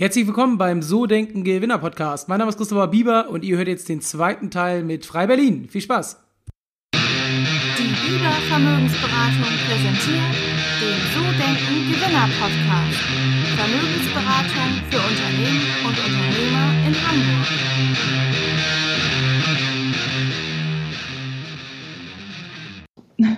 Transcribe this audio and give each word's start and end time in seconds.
Herzlich 0.00 0.26
willkommen 0.26 0.56
beim 0.56 0.80
So 0.80 1.04
Denken 1.04 1.44
Gewinner 1.44 1.76
Podcast. 1.76 2.26
Mein 2.26 2.38
Name 2.38 2.48
ist 2.48 2.56
Christopher 2.56 2.88
Bieber 2.88 3.28
und 3.28 3.44
ihr 3.44 3.58
hört 3.58 3.68
jetzt 3.68 3.90
den 3.90 4.00
zweiten 4.00 4.50
Teil 4.50 4.82
mit 4.82 5.04
Frei 5.04 5.26
Berlin. 5.26 5.68
Viel 5.68 5.82
Spaß! 5.82 6.16
Die 6.94 8.08
Bieber 8.08 8.32
Vermögensberatung 8.48 9.52
präsentiert 9.68 10.36
den 10.80 10.96
So 11.12 11.20
Denken 11.20 11.92
Gewinner 11.92 12.30
Podcast. 12.40 12.98
Vermögensberatung 13.58 14.70
für 14.88 15.00
Unternehmen 15.06 15.66
und 15.84 15.98
Unternehmer 15.98 16.72
in 16.86 16.94
Hamburg. 17.06 18.49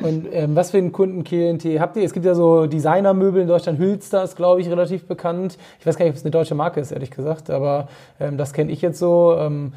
Und 0.03 0.27
ähm, 0.33 0.57
was 0.57 0.71
für 0.71 0.79
ein 0.79 0.93
Kundenklientel 0.93 1.81
habt 1.81 1.97
ihr? 1.97 2.05
Es 2.05 2.13
gibt 2.13 2.27
ja 2.27 2.35
so 2.35 2.67
Designermöbel 2.67 3.43
in 3.43 3.49
Deutschland. 3.49 3.79
Hülster 3.79 4.23
ist, 4.25 4.37
glaube 4.37 4.61
ich, 4.61 4.69
relativ 4.69 5.07
bekannt. 5.07 5.59
Ich 5.81 5.87
weiß 5.87 5.97
gar 5.97 6.05
nicht, 6.05 6.13
ob 6.13 6.17
es 6.17 6.25
eine 6.25 6.31
deutsche 6.31 6.55
Marke 6.55 6.81
ist, 6.81 6.93
ehrlich 6.93 7.11
gesagt, 7.11 7.51
aber 7.51 7.89
ähm, 8.21 8.37
das 8.37 8.53
kenne 8.53 8.73
ich 8.73 8.83
jetzt 8.83 8.99
so. 8.99 9.37
Ähm, 9.39 9.73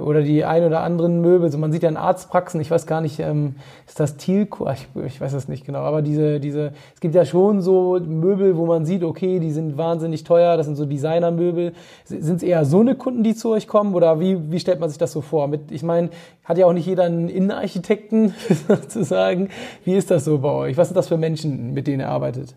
oder 0.00 0.22
die 0.22 0.44
ein 0.44 0.64
oder 0.64 0.80
anderen 0.80 1.20
Möbel. 1.20 1.50
So, 1.50 1.58
man 1.58 1.70
sieht 1.70 1.82
ja 1.82 1.88
in 1.88 1.96
Arztpraxen, 1.96 2.60
ich 2.60 2.70
weiß 2.70 2.86
gar 2.86 3.00
nicht, 3.00 3.20
ähm, 3.20 3.56
ist 3.86 4.00
das 4.00 4.16
Thielko? 4.16 4.68
Ich, 4.70 4.88
ich 5.04 5.20
weiß 5.20 5.32
das 5.32 5.48
nicht 5.48 5.64
genau, 5.64 5.80
aber 5.80 6.02
diese, 6.02 6.40
diese, 6.40 6.72
es 6.94 7.00
gibt 7.00 7.14
ja 7.14 7.24
schon 7.24 7.60
so 7.60 8.00
Möbel, 8.00 8.56
wo 8.56 8.66
man 8.66 8.84
sieht, 8.84 9.04
okay, 9.04 9.38
die 9.38 9.52
sind 9.52 9.76
wahnsinnig 9.76 10.24
teuer, 10.24 10.56
das 10.56 10.66
sind 10.66 10.76
so 10.76 10.86
Designermöbel. 10.86 11.72
Sind 12.04 12.36
es 12.36 12.42
eher 12.42 12.64
so 12.64 12.80
eine 12.80 12.94
Kunden, 12.94 13.22
die 13.22 13.34
zu 13.34 13.50
euch 13.50 13.68
kommen 13.68 13.94
oder 13.94 14.18
wie, 14.18 14.50
wie 14.50 14.60
stellt 14.60 14.80
man 14.80 14.88
sich 14.88 14.98
das 14.98 15.12
so 15.12 15.20
vor? 15.20 15.46
Mit, 15.46 15.70
ich 15.70 15.82
meine, 15.82 16.10
hat 16.44 16.58
ja 16.58 16.66
auch 16.66 16.72
nicht 16.72 16.86
jeder 16.86 17.04
einen 17.04 17.28
Innenarchitekten 17.28 18.34
sozusagen. 18.68 19.50
Wie 19.84 19.94
ist 19.94 20.10
das 20.10 20.24
so 20.24 20.38
bei 20.38 20.50
euch? 20.50 20.76
Was 20.76 20.88
sind 20.88 20.96
das 20.96 21.08
für 21.08 21.16
Menschen, 21.16 21.74
mit 21.74 21.86
denen 21.86 22.00
ihr 22.00 22.08
arbeitet? 22.08 22.54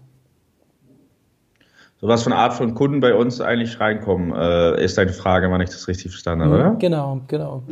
So 2.01 2.07
was 2.07 2.23
von 2.23 2.33
Art 2.33 2.53
von 2.53 2.75
Kunden 2.75 3.01
bei 3.01 3.13
uns 3.13 3.41
eigentlich 3.41 3.79
reinkommen, 3.79 4.33
äh, 4.33 4.83
ist 4.83 4.97
eine 4.97 5.11
Frage, 5.11 5.51
wenn 5.51 5.61
ich 5.61 5.69
das 5.69 5.87
richtig 5.87 6.11
verstanden 6.11 6.45
habe, 6.45 6.55
oder? 6.55 6.75
Genau, 6.79 7.21
genau. 7.27 7.63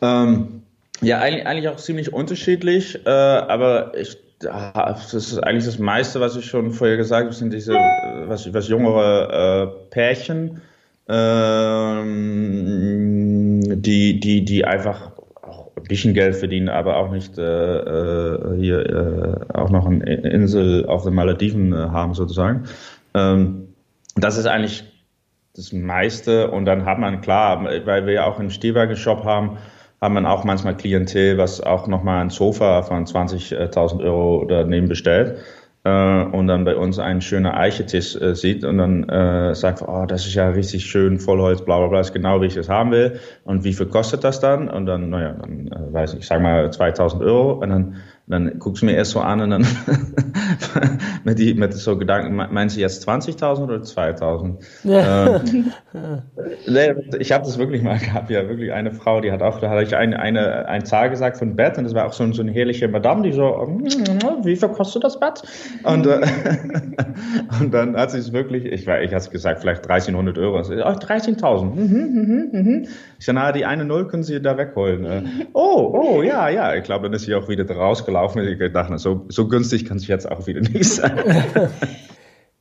Ähm, 0.00 0.62
ja, 1.00 1.18
eigentlich, 1.18 1.46
eigentlich 1.46 1.68
auch 1.68 1.76
ziemlich 1.76 2.12
unterschiedlich, 2.12 3.04
äh, 3.04 3.10
aber 3.10 3.98
ich, 3.98 4.16
das 4.38 5.14
ist 5.14 5.38
eigentlich 5.38 5.64
das 5.64 5.78
meiste, 5.78 6.20
was 6.20 6.36
ich 6.36 6.46
schon 6.46 6.70
vorher 6.72 6.96
gesagt 6.96 7.24
habe, 7.24 7.34
sind 7.34 7.52
diese 7.52 7.74
was, 8.26 8.52
was 8.54 8.68
jüngere 8.68 9.64
äh, 9.64 9.68
Pärchen, 9.90 10.60
ähm, 11.08 12.12
die, 13.82 14.20
die, 14.20 14.44
die 14.44 14.64
einfach 14.64 15.12
auch 15.42 15.70
ein 15.76 15.82
bisschen 15.84 16.14
Geld 16.14 16.36
verdienen, 16.36 16.68
aber 16.68 16.96
auch 16.96 17.10
nicht 17.10 17.36
äh, 17.38 17.42
äh 17.42 18.56
hier 18.58 18.78
äh, 18.86 19.36
auch 19.54 19.70
noch 19.70 19.86
eine 19.86 20.04
Insel 20.04 20.86
auf 20.86 21.02
den 21.04 21.14
Malediven 21.14 21.72
äh, 21.72 21.76
haben 21.76 22.14
sozusagen. 22.14 22.64
Ähm, 23.14 23.74
das 24.16 24.36
ist 24.38 24.46
eigentlich 24.46 24.84
das 25.54 25.72
meiste. 25.72 26.50
Und 26.50 26.64
dann 26.64 26.84
hat 26.84 26.98
man 26.98 27.20
klar, 27.20 27.64
weil 27.64 28.06
wir 28.06 28.12
ja 28.12 28.26
auch 28.26 28.38
einen 28.38 28.50
Stehwerke-Shop 28.50 29.24
haben, 29.24 29.58
haben 30.00 30.14
man 30.14 30.26
auch 30.26 30.44
manchmal 30.44 30.76
Klientel, 30.76 31.38
was 31.38 31.60
auch 31.60 31.86
nochmal 31.86 32.20
ein 32.22 32.30
Sofa 32.30 32.82
von 32.82 33.06
20.000 33.06 34.02
Euro 34.02 34.44
daneben 34.48 34.88
bestellt 34.88 35.38
äh, 35.84 36.24
und 36.24 36.46
dann 36.46 36.64
bei 36.64 36.76
uns 36.76 36.98
einen 36.98 37.20
schönen 37.20 37.52
Eichetisch 37.52 38.14
äh, 38.16 38.34
sieht 38.34 38.64
und 38.64 38.78
dann 38.78 39.08
äh, 39.08 39.54
sagt, 39.54 39.82
oh, 39.82 40.04
das 40.06 40.26
ist 40.26 40.34
ja 40.34 40.48
richtig 40.50 40.86
schön, 40.86 41.18
Vollholz, 41.18 41.62
bla 41.62 41.78
bla 41.78 41.88
bla, 41.88 42.00
ist 42.00 42.12
genau 42.12 42.40
wie 42.40 42.46
ich 42.46 42.56
es 42.56 42.68
haben 42.68 42.92
will. 42.92 43.18
Und 43.44 43.64
wie 43.64 43.72
viel 43.72 43.86
kostet 43.86 44.22
das 44.24 44.40
dann? 44.40 44.68
Und 44.68 44.86
dann, 44.86 45.10
naja, 45.10 45.32
dann 45.32 45.68
äh, 45.68 45.92
weiß 45.92 46.14
ich, 46.14 46.20
ich 46.20 46.26
sag 46.26 46.40
mal 46.40 46.72
2000 46.72 47.22
Euro. 47.22 47.54
Und 47.54 47.70
dann 47.70 47.96
dann 48.28 48.58
guckst 48.60 48.82
du 48.82 48.86
mir 48.86 48.92
erst 48.92 49.10
so 49.10 49.20
an 49.20 49.40
und 49.40 49.50
dann 49.50 49.66
mit, 51.24 51.38
die, 51.38 51.54
mit 51.54 51.74
so 51.74 51.98
Gedanken, 51.98 52.36
meinst 52.36 52.76
du 52.76 52.80
jetzt 52.80 53.06
20.000 53.08 53.64
oder 53.64 53.76
2.000? 53.78 54.58
Ja. 54.84 55.40
Ähm, 55.42 56.22
ich 57.18 57.32
habe 57.32 57.44
das 57.44 57.58
wirklich 57.58 57.82
mal 57.82 57.98
gehabt, 57.98 58.30
ja, 58.30 58.48
wirklich 58.48 58.72
eine 58.72 58.92
Frau, 58.92 59.20
die 59.20 59.32
hat 59.32 59.42
auch, 59.42 59.58
da 59.58 59.70
hatte 59.70 59.82
ich 59.82 59.96
eine, 59.96 60.20
eine, 60.20 60.66
eine 60.68 60.84
Zahl 60.84 61.10
gesagt 61.10 61.36
von 61.36 61.56
Bett 61.56 61.78
und 61.78 61.84
das 61.84 61.94
war 61.94 62.06
auch 62.06 62.12
so, 62.12 62.30
so 62.32 62.42
eine 62.42 62.52
herrliche 62.52 62.86
Madame, 62.86 63.22
die 63.22 63.32
so, 63.32 63.60
hm, 63.60 63.84
wie 64.44 64.54
viel 64.56 64.68
kostet 64.68 65.02
das 65.02 65.18
Bett? 65.18 65.42
Und, 65.82 66.06
äh, 66.06 66.20
und 67.60 67.74
dann 67.74 67.96
hat 67.96 68.12
sie 68.12 68.18
es 68.18 68.32
wirklich, 68.32 68.64
ich, 68.64 68.86
war, 68.86 69.02
ich 69.02 69.12
hatte 69.12 69.30
gesagt, 69.30 69.60
vielleicht 69.60 69.82
1300 69.82 70.38
Euro. 70.38 70.58
oh, 70.58 70.60
13.000. 70.60 71.64
Mhm, 71.64 71.82
mhm, 71.82 72.48
mhm. 72.52 72.88
Ich 73.18 73.26
sage, 73.26 73.38
na, 73.38 73.50
die 73.50 73.64
eine 73.64 73.84
Null 73.84 74.06
können 74.06 74.22
Sie 74.22 74.40
da 74.40 74.56
wegholen. 74.56 75.04
Äh, 75.04 75.22
oh, 75.52 75.90
oh, 75.92 76.22
ja, 76.22 76.48
ja. 76.48 76.74
Ich 76.74 76.84
glaube, 76.84 77.04
dann 77.04 77.12
ist 77.14 77.24
sie 77.24 77.34
auch 77.34 77.48
wieder 77.48 77.68
rausgelaufen 77.68 78.11
gelaufen. 78.12 78.46
Ich 78.46 78.72
dachte, 78.72 78.98
so, 78.98 79.24
so 79.28 79.48
günstig 79.48 79.86
kann 79.86 79.96
es 79.96 80.06
jetzt 80.06 80.30
auch 80.30 80.46
wieder 80.46 80.60
nicht 80.60 80.84
sein. 80.84 81.18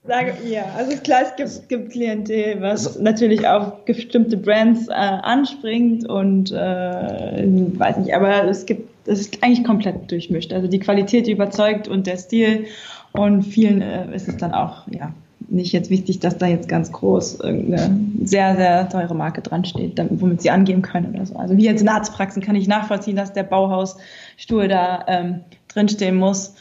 Sage, 0.04 0.34
ja, 0.50 0.64
also 0.76 0.98
klar, 0.98 1.22
es 1.22 1.36
gibt, 1.36 1.70
gibt 1.70 1.92
Klientel, 1.92 2.60
was 2.60 2.98
natürlich 3.00 3.48
auch 3.48 3.82
bestimmte 3.86 4.36
Brands 4.36 4.88
äh, 4.88 4.94
anspringt 4.94 6.10
und 6.10 6.52
äh, 6.52 6.56
weiß 6.56 7.98
nicht, 7.98 8.16
aber 8.16 8.46
es 8.46 8.66
gibt, 8.66 8.90
es 9.06 9.22
ist 9.22 9.44
eigentlich 9.44 9.64
komplett 9.64 10.10
durchmischt. 10.10 10.54
Also 10.54 10.68
die 10.68 10.80
Qualität 10.80 11.28
überzeugt 11.28 11.88
und 11.88 12.08
der 12.08 12.18
Stil 12.18 12.66
und 13.12 13.44
vielen 13.44 13.84
äh, 13.84 14.16
ist 14.16 14.28
es 14.28 14.38
dann 14.38 14.54
auch, 14.54 14.88
ja, 14.90 15.14
nicht 15.52 15.74
jetzt 15.74 15.90
wichtig, 15.90 16.20
dass 16.20 16.38
da 16.38 16.48
jetzt 16.48 16.70
ganz 16.70 16.92
groß 16.92 17.42
irgendeine 17.42 18.00
sehr, 18.24 18.56
sehr 18.56 18.90
teure 18.90 19.14
Marke 19.14 19.42
dran 19.42 19.66
steht, 19.66 20.02
womit 20.10 20.42
sie 20.42 20.50
angeben 20.50 20.82
können 20.82 21.14
oder 21.14 21.26
so. 21.26 21.36
Also 21.36 21.58
wie 21.58 21.66
jetzt 21.66 21.82
in 21.82 21.90
Arztpraxen 21.90 22.42
kann 22.42 22.56
ich 22.56 22.68
nachvollziehen, 22.68 23.16
dass 23.16 23.34
der 23.34 23.44
Bauhausstuhl 23.44 24.68
da 24.68 25.06
ähm, 25.08 25.42
drinstehen 25.68 26.16
muss. 26.16 26.56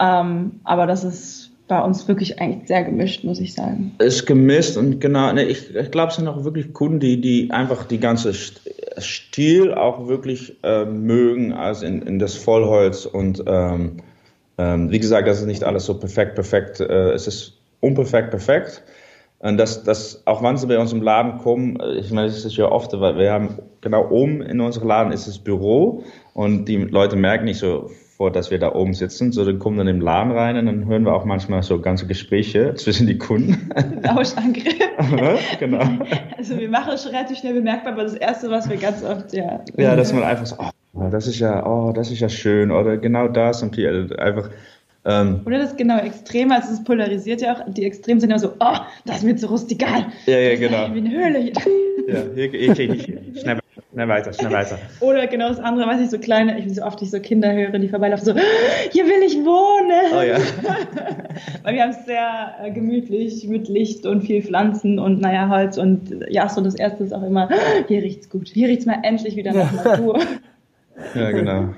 Ähm, 0.00 0.60
aber 0.64 0.86
das 0.86 1.04
ist 1.04 1.50
bei 1.68 1.80
uns 1.80 2.06
wirklich 2.08 2.40
eigentlich 2.40 2.68
sehr 2.68 2.84
gemischt, 2.84 3.24
muss 3.24 3.40
ich 3.40 3.54
sagen. 3.54 3.94
Ist 3.98 4.26
gemischt 4.26 4.76
und 4.76 5.00
genau, 5.00 5.32
ne, 5.32 5.44
ich, 5.44 5.74
ich 5.74 5.90
glaube, 5.90 6.10
es 6.10 6.16
sind 6.16 6.28
auch 6.28 6.44
wirklich 6.44 6.74
Kunden, 6.74 7.00
die, 7.00 7.20
die 7.20 7.50
einfach 7.50 7.84
die 7.84 7.98
ganze 7.98 8.34
Stil 8.34 9.72
auch 9.72 10.08
wirklich 10.08 10.56
äh, 10.62 10.84
mögen, 10.84 11.52
also 11.52 11.86
in, 11.86 12.02
in 12.02 12.18
das 12.18 12.34
Vollholz 12.34 13.06
und 13.06 13.42
ähm, 13.46 13.96
ähm, 14.58 14.90
wie 14.90 15.00
gesagt, 15.00 15.26
das 15.26 15.40
ist 15.40 15.46
nicht 15.46 15.64
alles 15.64 15.86
so 15.86 15.94
perfekt, 15.94 16.34
perfekt. 16.34 16.80
Äh, 16.80 17.12
es 17.12 17.26
ist 17.26 17.54
unperfekt 17.84 18.30
perfekt. 18.30 18.82
Und 19.38 19.58
das, 19.58 19.84
das, 19.84 20.26
auch 20.26 20.42
wenn 20.42 20.56
sie 20.56 20.66
bei 20.66 20.78
uns 20.78 20.92
im 20.92 21.02
Laden 21.02 21.38
kommen, 21.38 21.78
äh, 21.78 21.98
ich 21.98 22.10
meine, 22.10 22.28
das 22.28 22.44
ist 22.44 22.56
ja 22.56 22.70
oft, 22.70 22.98
weil 22.98 23.18
wir 23.18 23.30
haben 23.30 23.58
genau 23.82 24.08
oben 24.08 24.40
in 24.40 24.60
unserem 24.60 24.88
Laden 24.88 25.12
ist 25.12 25.28
das 25.28 25.38
Büro 25.38 26.02
und 26.32 26.64
die 26.64 26.76
Leute 26.76 27.16
merken 27.16 27.44
nicht 27.44 27.58
so 27.58 27.90
vor, 28.16 28.30
dass 28.30 28.50
wir 28.50 28.58
da 28.58 28.72
oben 28.74 28.94
sitzen, 28.94 29.32
so 29.32 29.44
dann 29.44 29.58
kommen 29.58 29.76
dann 29.76 29.88
im 29.88 30.00
Laden 30.00 30.32
rein 30.32 30.56
und 30.56 30.66
dann 30.66 30.86
hören 30.86 31.04
wir 31.04 31.12
auch 31.14 31.24
manchmal 31.24 31.62
so 31.62 31.80
ganze 31.80 32.06
Gespräche 32.06 32.74
zwischen 32.76 33.06
die 33.06 33.18
Kunden. 33.18 33.70
Lauschangriff. 34.02 34.78
genau. 35.58 35.82
Also 36.38 36.58
wir 36.58 36.68
machen 36.68 36.92
es 36.94 37.02
schon 37.02 37.12
relativ 37.12 37.38
schnell 37.38 37.54
bemerkbar, 37.54 37.92
aber 37.92 38.04
das 38.04 38.14
Erste, 38.14 38.50
was 38.50 38.70
wir 38.70 38.76
ganz 38.76 39.02
oft, 39.02 39.32
ja. 39.32 39.60
Ja, 39.76 39.96
dass 39.96 40.12
man 40.12 40.22
einfach 40.22 40.46
so, 40.46 40.56
oh, 40.58 41.08
das 41.10 41.26
ist 41.26 41.40
ja, 41.40 41.66
oh, 41.66 41.92
das 41.92 42.10
ist 42.10 42.20
ja 42.20 42.28
schön 42.28 42.70
oder 42.70 42.96
genau 42.96 43.28
das 43.28 43.62
und 43.62 43.76
die 43.76 43.86
einfach 43.86 44.48
ähm, 45.06 45.42
Oder 45.44 45.58
das 45.58 45.76
genau 45.76 45.98
extrem, 45.98 46.50
also 46.50 46.72
es 46.72 46.82
polarisiert 46.82 47.42
ja 47.42 47.54
auch. 47.54 47.60
Die 47.66 47.84
Extremen 47.84 48.20
sind 48.20 48.30
ja 48.30 48.38
so, 48.38 48.52
oh, 48.60 48.76
das 49.04 49.18
ist 49.18 49.24
mir 49.24 49.36
zu 49.36 49.48
rustikal. 49.48 50.06
Ja, 50.26 50.38
ja, 50.38 50.56
genau. 50.56 50.94
Wie 50.94 50.98
eine 50.98 51.10
Höhle 51.10 51.38
hier. 51.40 51.52
Ja, 52.08 52.22
hier, 52.34 52.50
hier, 52.50 52.74
hier, 52.74 52.94
hier. 52.94 53.20
Schnell, 53.38 53.58
schnell 53.92 54.08
weiter, 54.08 54.32
schnell 54.32 54.52
weiter. 54.52 54.78
Oder 55.00 55.26
genau 55.26 55.48
das 55.48 55.60
andere, 55.60 55.86
was 55.86 56.00
ich 56.00 56.08
so 56.08 56.18
kleine, 56.18 56.58
ich 56.58 56.74
so 56.74 56.82
oft 56.82 57.02
ich 57.02 57.10
so 57.10 57.20
Kinder 57.20 57.52
höre, 57.52 57.78
die 57.78 57.88
vorbeilaufen, 57.88 58.24
so, 58.24 58.34
hier 58.92 59.04
will 59.04 59.22
ich 59.26 59.36
wohnen. 59.36 60.12
Oh 60.14 60.22
ja. 60.22 60.38
Weil 61.64 61.74
wir 61.74 61.82
haben 61.82 61.90
es 61.90 62.06
sehr 62.06 62.54
äh, 62.62 62.70
gemütlich 62.70 63.46
mit 63.46 63.68
Licht 63.68 64.06
und 64.06 64.22
viel 64.22 64.42
Pflanzen 64.42 64.98
und 64.98 65.20
naja, 65.20 65.50
Holz 65.50 65.76
und 65.76 66.14
ja, 66.30 66.48
so 66.48 66.62
das 66.62 66.76
erste 66.76 67.04
ist 67.04 67.12
auch 67.12 67.22
immer, 67.22 67.50
hier 67.88 68.02
riecht's 68.02 68.30
gut, 68.30 68.48
hier 68.48 68.68
riecht's 68.68 68.86
mal 68.86 68.98
endlich 69.02 69.36
wieder 69.36 69.52
nach 69.52 69.72
Natur. 69.84 70.18
Ja, 71.14 71.30
genau. 71.30 71.74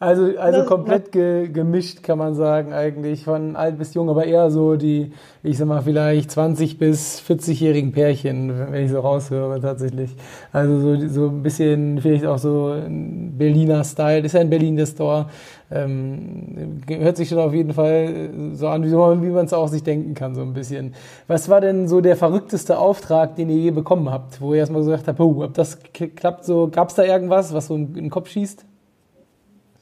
Also, 0.00 0.38
also 0.38 0.64
komplett 0.64 1.10
ge, 1.10 1.48
gemischt 1.48 2.04
kann 2.04 2.18
man 2.18 2.34
sagen 2.34 2.72
eigentlich, 2.72 3.24
von 3.24 3.56
alt 3.56 3.78
bis 3.78 3.94
jung, 3.94 4.08
aber 4.08 4.26
eher 4.26 4.48
so 4.48 4.76
die, 4.76 5.10
ich 5.42 5.58
sag 5.58 5.66
mal, 5.66 5.82
vielleicht 5.82 6.30
20 6.30 6.78
bis 6.78 7.20
40-jährigen 7.20 7.90
Pärchen, 7.90 8.70
wenn 8.70 8.84
ich 8.84 8.92
so 8.92 9.00
raushöre 9.00 9.60
tatsächlich. 9.60 10.14
Also 10.52 10.78
so, 10.78 11.08
so 11.08 11.26
ein 11.26 11.42
bisschen, 11.42 12.00
vielleicht 12.00 12.26
auch 12.26 12.38
so 12.38 12.76
Berliner 12.86 13.82
Style, 13.82 14.20
ist 14.20 14.34
ja 14.34 14.40
in 14.40 14.50
Berlin 14.50 14.76
der 14.76 14.86
Store. 14.86 15.26
Ähm, 15.68 16.80
hört 16.86 17.16
sich 17.16 17.28
schon 17.28 17.38
auf 17.38 17.52
jeden 17.52 17.72
Fall 17.72 18.30
so 18.52 18.68
an, 18.68 18.84
wie, 18.84 18.92
wie 18.92 19.30
man 19.30 19.46
es 19.46 19.52
auch 19.52 19.66
sich 19.66 19.82
denken 19.82 20.14
kann, 20.14 20.36
so 20.36 20.42
ein 20.42 20.52
bisschen. 20.52 20.94
Was 21.26 21.48
war 21.48 21.60
denn 21.60 21.88
so 21.88 22.00
der 22.00 22.14
verrückteste 22.14 22.78
Auftrag, 22.78 23.34
den 23.34 23.50
ihr 23.50 23.58
je 23.58 23.70
bekommen 23.72 24.12
habt, 24.12 24.40
wo 24.40 24.54
ihr 24.54 24.60
erstmal 24.60 24.82
gesagt 24.82 25.08
habt, 25.08 25.18
oh, 25.18 25.42
ob 25.42 25.54
das 25.54 25.80
klappt 26.14 26.44
so, 26.44 26.68
gab 26.68 26.90
es 26.90 26.94
da 26.94 27.02
irgendwas, 27.02 27.52
was 27.52 27.66
so 27.66 27.74
in 27.74 27.94
den 27.94 28.10
Kopf 28.10 28.28
schießt? 28.28 28.64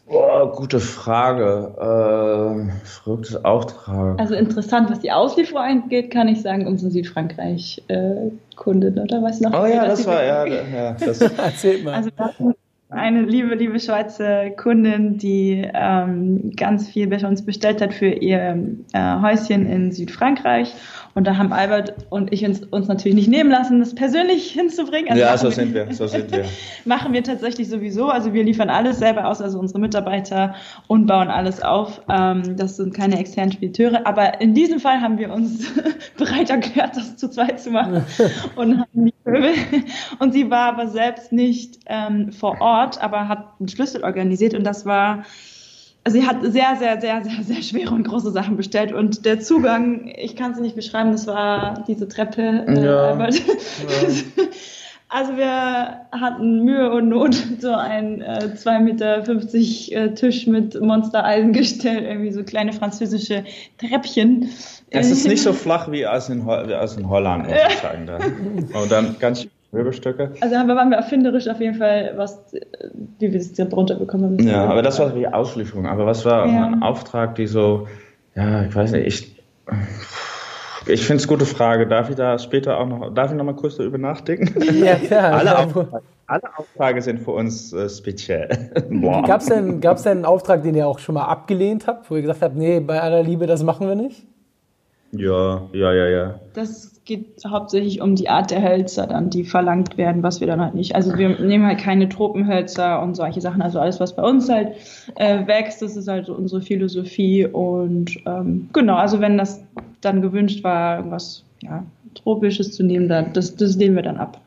Boah, 0.08 0.52
gute 0.52 0.78
Frage. 0.78 1.74
Äh, 1.76 2.86
verrücktes 2.86 3.44
Auftrag. 3.44 4.20
Also 4.20 4.34
interessant, 4.34 4.88
was 4.90 5.00
die 5.00 5.10
Auslieferung 5.10 5.62
angeht, 5.62 6.12
kann 6.12 6.28
ich 6.28 6.42
sagen, 6.42 6.64
unsere 6.66 6.92
Südfrankreich-Kundin, 6.92 8.96
äh, 8.96 9.00
oder 9.00 9.20
was 9.22 9.40
noch? 9.40 9.52
Oh 9.52 9.66
ja, 9.66 9.84
das 9.84 10.06
war, 10.06 10.22
ja, 10.22 10.46
ja 10.46 10.92
das 10.92 11.20
Erzählt 11.20 11.82
mal. 11.84 11.94
Also 11.94 12.10
eine 12.88 13.22
liebe, 13.22 13.54
liebe 13.56 13.80
Schweizer 13.80 14.50
Kundin, 14.50 15.18
die 15.18 15.68
ähm, 15.74 16.52
ganz 16.54 16.88
viel 16.88 17.08
bei 17.08 17.26
uns 17.26 17.44
bestellt 17.44 17.80
hat 17.80 17.92
für 17.92 18.06
ihr 18.06 18.76
äh, 18.92 19.20
Häuschen 19.20 19.66
in 19.66 19.90
Südfrankreich. 19.90 20.72
Und 21.14 21.26
da 21.26 21.36
haben 21.38 21.52
Albert 21.52 21.94
und 22.10 22.32
ich 22.32 22.44
uns, 22.44 22.62
uns 22.62 22.88
natürlich 22.88 23.16
nicht 23.16 23.28
nehmen 23.28 23.50
lassen, 23.50 23.80
das 23.80 23.94
persönlich 23.94 24.50
hinzubringen. 24.50 25.10
Also 25.10 25.20
ja, 25.20 25.36
so 25.36 25.50
sind 25.50 25.72
wir, 25.74 25.90
so 25.92 26.06
sind 26.06 26.30
wir. 26.30 26.44
machen 26.84 27.12
wir 27.12 27.24
tatsächlich 27.24 27.68
sowieso. 27.68 28.10
Also 28.10 28.34
wir 28.34 28.44
liefern 28.44 28.68
alles 28.68 28.98
selber 28.98 29.26
aus, 29.26 29.40
also 29.40 29.58
unsere 29.58 29.80
Mitarbeiter 29.80 30.54
und 30.86 31.06
bauen 31.06 31.28
alles 31.28 31.62
auf. 31.62 32.02
Ähm, 32.08 32.56
das 32.56 32.76
sind 32.76 32.94
keine 32.94 33.18
externen 33.18 33.50
Spediteure. 33.50 34.06
Aber 34.06 34.40
in 34.40 34.52
diesem 34.52 34.78
Fall 34.78 35.00
haben 35.00 35.18
wir 35.18 35.32
uns 35.32 35.72
bereit 36.18 36.50
erklärt, 36.50 36.96
das 36.96 37.16
zu 37.16 37.30
zweit 37.30 37.60
zu 37.60 37.70
machen 37.70 38.04
und 38.56 38.78
haben 38.78 39.06
die 39.06 39.14
Möbel. 39.24 39.54
Und 40.18 40.34
sie 40.34 40.50
war 40.50 40.74
aber 40.74 40.86
selbst 40.86 41.32
nicht 41.32 41.80
ähm, 41.86 42.30
vor 42.30 42.60
Ort, 42.60 42.75
aber 43.00 43.28
hat 43.28 43.46
einen 43.58 43.68
Schlüssel 43.68 44.04
organisiert 44.04 44.54
und 44.54 44.64
das 44.64 44.86
war 44.86 45.24
also 46.04 46.20
sie 46.20 46.26
hat 46.26 46.36
sehr, 46.42 46.76
sehr, 46.78 47.00
sehr, 47.00 47.24
sehr, 47.24 47.42
sehr 47.42 47.62
schwere 47.62 47.92
und 47.92 48.06
große 48.06 48.30
Sachen 48.30 48.56
bestellt 48.56 48.92
und 48.92 49.26
der 49.26 49.40
Zugang, 49.40 50.06
ich 50.16 50.36
kann 50.36 50.52
es 50.52 50.60
nicht 50.60 50.76
beschreiben, 50.76 51.10
das 51.10 51.26
war 51.26 51.82
diese 51.88 52.06
Treppe. 52.06 52.64
Äh, 52.68 52.84
ja. 52.84 53.18
ja. 53.18 53.28
Also 55.08 55.36
wir 55.36 56.00
hatten 56.10 56.64
Mühe 56.64 56.90
und 56.90 57.10
Not, 57.10 57.34
so 57.60 57.72
ein 57.72 58.22
äh, 58.22 58.50
2,50 58.56 58.80
Meter 58.80 59.28
äh, 59.92 60.14
Tisch 60.14 60.48
mit 60.48 60.80
Monstereisengestell, 60.80 62.02
irgendwie 62.02 62.32
so 62.32 62.42
kleine 62.42 62.72
französische 62.72 63.44
Treppchen. 63.78 64.50
Es 64.90 65.10
ist 65.10 65.28
nicht 65.28 65.44
so 65.44 65.52
flach 65.54 65.90
wie 65.92 66.04
aus 66.04 66.28
in, 66.28 66.44
Ho 66.44 66.50
aus 66.50 66.96
in 66.96 67.08
Holland, 67.08 67.46
muss 67.46 67.56
ich 67.68 67.78
sagen. 67.78 68.06
Da. 68.06 68.18
Und 68.80 68.90
dann 68.90 69.16
ganz 69.20 69.46
Möbelstücke. 69.72 70.32
Also 70.40 70.54
waren 70.54 70.90
wir 70.90 70.96
erfinderisch 70.96 71.48
auf 71.48 71.60
jeden 71.60 71.76
Fall, 71.76 72.12
was, 72.16 72.52
wie 73.18 73.32
wir 73.32 73.40
es 73.40 73.52
drunter 73.52 73.96
bekommen 73.96 74.38
haben. 74.38 74.48
Ja, 74.48 74.66
aber 74.66 74.82
das 74.82 74.98
war 74.98 75.10
die 75.10 75.26
Auslieferung. 75.26 75.86
Aber 75.86 76.06
was 76.06 76.24
war 76.24 76.46
ja. 76.46 76.66
ein 76.66 76.82
Auftrag, 76.82 77.34
die 77.34 77.46
so, 77.46 77.86
ja, 78.34 78.64
ich 78.64 78.74
weiß 78.74 78.92
nicht, 78.92 79.06
ich, 79.06 79.42
ich 80.86 81.04
finde 81.04 81.22
es 81.22 81.28
eine 81.28 81.38
gute 81.38 81.46
Frage. 81.46 81.86
Darf 81.86 82.10
ich 82.10 82.16
da 82.16 82.38
später 82.38 82.78
auch 82.78 82.86
noch, 82.86 83.12
darf 83.12 83.30
ich 83.32 83.36
noch 83.36 83.44
mal 83.44 83.56
kurz 83.56 83.76
darüber 83.76 83.98
nachdenken? 83.98 84.54
Ja, 84.84 84.96
klar. 84.96 85.32
alle, 85.38 85.58
Aufträge, 85.58 86.02
alle 86.26 86.58
Aufträge 86.58 87.02
sind 87.02 87.20
für 87.20 87.32
uns 87.32 87.72
äh, 87.72 87.88
speziell. 87.88 88.70
Gab 89.26 89.40
es 89.40 89.46
denn, 89.46 89.80
gab's 89.80 90.02
denn 90.02 90.18
einen 90.18 90.24
Auftrag, 90.24 90.62
den 90.62 90.74
ihr 90.74 90.86
auch 90.86 91.00
schon 91.00 91.16
mal 91.16 91.24
abgelehnt 91.24 91.86
habt, 91.86 92.10
wo 92.10 92.16
ihr 92.16 92.22
gesagt 92.22 92.42
habt, 92.42 92.56
nee, 92.56 92.80
bei 92.80 93.00
aller 93.00 93.22
Liebe, 93.22 93.46
das 93.46 93.62
machen 93.62 93.88
wir 93.88 93.96
nicht? 93.96 94.26
Ja, 95.12 95.62
ja, 95.72 95.92
ja, 95.92 96.08
ja. 96.08 96.40
Das 96.54 96.96
geht 97.04 97.44
hauptsächlich 97.46 98.00
um 98.00 98.16
die 98.16 98.28
Art 98.28 98.50
der 98.50 98.62
Hölzer 98.62 99.06
dann, 99.06 99.30
die 99.30 99.44
verlangt 99.44 99.96
werden, 99.96 100.22
was 100.22 100.40
wir 100.40 100.46
dann 100.46 100.60
halt 100.60 100.74
nicht. 100.74 100.94
Also 100.94 101.16
wir 101.16 101.40
nehmen 101.40 101.64
halt 101.64 101.78
keine 101.78 102.08
Tropenhölzer 102.08 103.00
und 103.00 103.14
solche 103.14 103.40
Sachen. 103.40 103.62
Also 103.62 103.78
alles, 103.78 104.00
was 104.00 104.16
bei 104.16 104.22
uns 104.22 104.48
halt 104.48 104.74
äh, 105.14 105.46
wächst, 105.46 105.80
das 105.82 105.96
ist 105.96 106.08
halt 106.08 106.26
so 106.26 106.34
unsere 106.34 106.60
Philosophie. 106.60 107.46
Und 107.46 108.16
ähm, 108.26 108.68
genau, 108.72 108.96
also 108.96 109.20
wenn 109.20 109.38
das 109.38 109.62
dann 110.00 110.20
gewünscht 110.20 110.64
war, 110.64 110.98
irgendwas 110.98 111.44
ja, 111.62 111.84
Tropisches 112.14 112.72
zu 112.72 112.82
nehmen, 112.82 113.08
dann, 113.08 113.32
das, 113.32 113.54
das 113.54 113.76
lehnen 113.76 113.94
wir 113.94 114.02
dann 114.02 114.16
ab. 114.16 114.40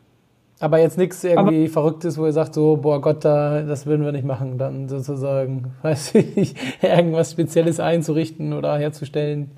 Aber 0.59 0.79
jetzt 0.79 0.97
nichts 0.97 1.23
irgendwie 1.23 1.63
Aber, 1.63 1.71
Verrücktes, 1.71 2.17
wo 2.17 2.25
ihr 2.25 2.33
sagt, 2.33 2.53
so, 2.53 2.75
boah 2.75 2.99
Gott, 2.99 3.23
da, 3.23 3.61
das 3.61 3.85
würden 3.85 4.03
wir 4.03 4.11
nicht 4.11 4.25
machen, 4.25 4.57
dann 4.57 4.89
sozusagen, 4.89 5.71
weiß 5.81 6.15
ich, 6.15 6.55
irgendwas 6.81 7.31
Spezielles 7.31 7.79
einzurichten 7.79 8.51
oder 8.51 8.77
herzustellen. 8.77 9.51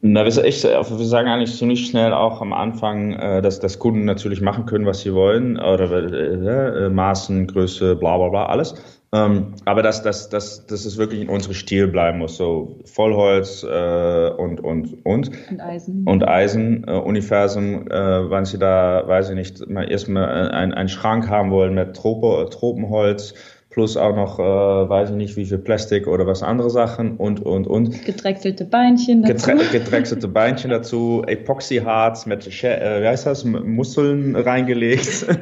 Na, 0.00 0.24
wir, 0.24 0.44
echt, 0.44 0.62
wir 0.62 1.06
sagen 1.06 1.28
eigentlich 1.28 1.56
ziemlich 1.56 1.86
schnell 1.86 2.12
auch 2.12 2.40
am 2.40 2.52
Anfang, 2.52 3.14
äh, 3.14 3.42
dass, 3.42 3.58
dass 3.58 3.80
Kunden 3.80 4.04
natürlich 4.04 4.40
machen 4.40 4.64
können, 4.64 4.86
was 4.86 5.00
sie 5.00 5.12
wollen, 5.12 5.58
oder 5.58 5.90
äh, 5.90 6.86
äh, 6.86 6.88
Maßen, 6.88 7.48
Größe, 7.48 7.96
bla 7.96 8.16
bla 8.16 8.28
bla, 8.28 8.46
alles. 8.46 8.74
Ähm, 9.10 9.54
aber 9.64 9.82
dass, 9.82 10.02
dass, 10.02 10.28
dass, 10.28 10.66
dass 10.66 10.84
es 10.84 10.98
wirklich 10.98 11.22
in 11.22 11.30
unserem 11.30 11.54
Stil 11.54 11.88
bleiben 11.88 12.18
muss, 12.18 12.36
so 12.36 12.78
Vollholz 12.84 13.64
äh, 13.64 14.30
und, 14.36 14.60
und, 14.60 15.04
und. 15.04 15.30
Und 15.50 15.60
Eisen. 15.60 16.04
Und 16.06 16.28
Eisen, 16.28 16.84
äh, 16.86 16.92
Universum, 16.92 17.90
äh, 17.90 18.30
wenn 18.30 18.44
sie 18.44 18.58
da, 18.58 19.02
weiß 19.06 19.30
ich 19.30 19.34
nicht, 19.34 19.66
mal 19.68 19.90
erstmal 19.90 20.50
ein, 20.50 20.74
einen 20.74 20.88
Schrank 20.90 21.28
haben 21.28 21.50
wollen 21.50 21.74
mit 21.74 21.96
Trope, 21.96 22.50
Tropenholz, 22.50 23.34
plus 23.78 23.96
auch 23.96 24.16
noch, 24.16 24.40
äh, 24.40 24.42
weiß 24.42 25.10
ich 25.10 25.14
nicht, 25.14 25.36
wie 25.36 25.44
viel 25.44 25.58
Plastik 25.58 26.08
oder 26.08 26.26
was 26.26 26.42
andere 26.42 26.68
Sachen 26.68 27.16
und, 27.16 27.46
und, 27.46 27.68
und. 27.68 28.04
Gedrechselte 28.04 28.64
Beinchen 28.64 29.22
dazu. 29.22 29.52
gedrechselte 29.72 30.26
Beinchen 30.26 30.70
dazu, 30.70 31.22
Epoxy-Harz 31.24 32.26
mit, 32.26 32.44
äh, 32.64 33.02
wie 33.02 33.06
heißt 33.06 33.26
das, 33.26 33.44
Muskeln 33.44 34.34
reingelegt. 34.34 35.26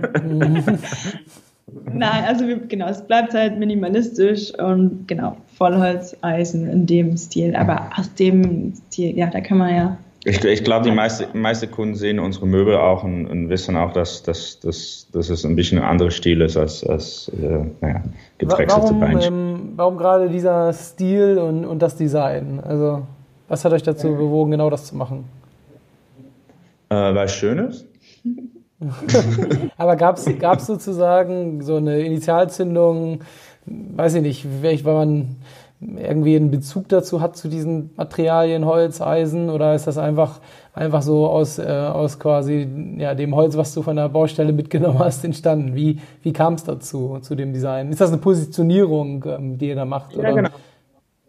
Nein, 1.94 2.25
also 2.27 2.47
wir, 2.47 2.59
genau, 2.59 2.88
es 2.88 3.00
bleibt 3.06 3.33
halt 3.33 3.59
minimalistisch 3.59 4.53
und 4.59 5.09
genau, 5.09 5.38
Vollholz, 5.56 6.15
Eisen 6.21 6.69
in 6.69 6.85
dem 6.85 7.17
Stil, 7.17 7.56
aber 7.56 7.88
aus 7.97 8.12
dem 8.17 8.75
Stil, 8.88 9.17
ja, 9.17 9.29
da 9.29 9.41
kann 9.41 9.56
man 9.56 9.75
ja 9.75 9.97
ich, 10.26 10.44
ich 10.44 10.64
glaube, 10.64 10.84
die 10.84 10.90
meisten 10.90 11.38
meiste 11.38 11.69
Kunden 11.69 11.94
sehen 11.94 12.19
unsere 12.19 12.46
Möbel 12.46 12.76
auch 12.76 13.05
und, 13.05 13.26
und 13.26 13.49
wissen 13.49 13.76
auch, 13.76 13.93
dass, 13.93 14.25
dass, 14.25 14.58
dass, 14.58 15.06
dass 15.12 15.31
es 15.31 15.46
ein 15.46 15.55
bisschen 15.55 15.78
ein 15.78 15.84
anderer 15.84 16.11
Stil 16.11 16.40
ist 16.40 16.56
als, 16.56 16.84
als 16.84 17.31
äh, 17.40 17.64
naja, 17.81 18.02
gedrechselte 18.37 18.87
warum, 18.87 19.00
Beinchen. 19.00 19.34
Ähm, 19.34 19.73
warum 19.76 19.96
gerade 19.96 20.28
dieser 20.28 20.73
Stil 20.73 21.38
und, 21.38 21.64
und 21.64 21.81
das 21.81 21.94
Design? 21.94 22.58
Also, 22.61 23.06
was 23.46 23.64
hat 23.64 23.73
euch 23.73 23.84
dazu 23.84 24.08
bewogen, 24.17 24.50
genau 24.50 24.69
das 24.69 24.87
zu 24.87 24.96
machen? 24.96 25.26
Äh, 26.88 26.96
weil 26.96 27.26
es 27.26 27.32
schön 27.32 27.58
ist. 27.61 27.87
Aber 29.76 29.94
gab 29.94 30.19
es 30.19 30.67
sozusagen 30.67 31.62
so 31.62 31.76
eine 31.76 32.00
Initialzündung, 32.00 33.20
weiß 33.64 34.14
ich 34.14 34.23
nicht, 34.23 34.62
weil 34.62 34.82
man 34.82 35.37
irgendwie 35.81 36.37
einen 36.37 36.50
Bezug 36.50 36.88
dazu 36.88 37.20
hat 37.20 37.37
zu 37.37 37.49
diesen 37.49 37.90
Materialien, 37.96 38.64
Holz, 38.64 39.00
Eisen 39.00 39.50
oder 39.50 39.75
ist 39.75 39.87
das 39.87 39.99
einfach, 39.99 40.40
einfach 40.73 41.02
so 41.02 41.26
aus, 41.26 41.58
äh, 41.58 41.64
aus 41.64 42.19
quasi 42.19 42.67
ja, 42.96 43.14
dem 43.14 43.34
Holz, 43.34 43.56
was 43.56 43.75
du 43.75 43.82
von 43.82 43.96
der 43.96 44.08
Baustelle 44.08 44.52
mitgenommen 44.52 44.99
hast, 44.99 45.25
entstanden? 45.25 45.75
Wie, 45.75 45.99
wie 46.23 46.32
kam 46.32 46.55
es 46.55 46.64
dazu, 46.64 47.19
zu 47.20 47.34
dem 47.34 47.52
Design? 47.52 47.90
Ist 47.90 48.00
das 48.00 48.11
eine 48.11 48.20
Positionierung, 48.20 49.25
ähm, 49.26 49.58
die 49.58 49.69
ihr 49.69 49.75
da 49.75 49.84
macht? 49.84 50.14
Ja, 50.14 50.20
oder? 50.20 50.32
genau. 50.34 50.50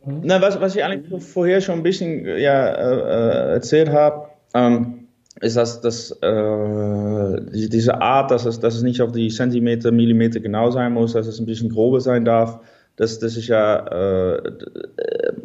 Hm? 0.03 0.21
Na, 0.23 0.41
was, 0.41 0.59
was 0.61 0.75
ich 0.75 0.83
eigentlich 0.83 1.23
vorher 1.23 1.59
schon 1.59 1.75
ein 1.75 1.83
bisschen 1.83 2.25
ja, 2.25 2.67
äh, 2.67 3.53
erzählt 3.53 3.89
habe, 3.89 4.29
ähm, 4.53 5.07
ist, 5.41 5.57
dass, 5.57 5.81
dass 5.81 6.11
äh, 6.11 7.41
diese 7.51 8.01
Art, 8.01 8.31
dass 8.31 8.45
es, 8.45 8.59
dass 8.59 8.75
es 8.75 8.81
nicht 8.81 9.01
auf 9.01 9.11
die 9.11 9.27
Zentimeter, 9.27 9.91
Millimeter 9.91 10.39
genau 10.39 10.71
sein 10.71 10.93
muss, 10.93 11.13
dass 11.13 11.27
es 11.27 11.39
ein 11.39 11.45
bisschen 11.45 11.69
grober 11.69 11.99
sein 11.99 12.25
darf, 12.25 12.59
das, 12.97 13.19
das 13.19 13.37
ist 13.37 13.47
ja, 13.47 14.35
äh, 14.35 14.41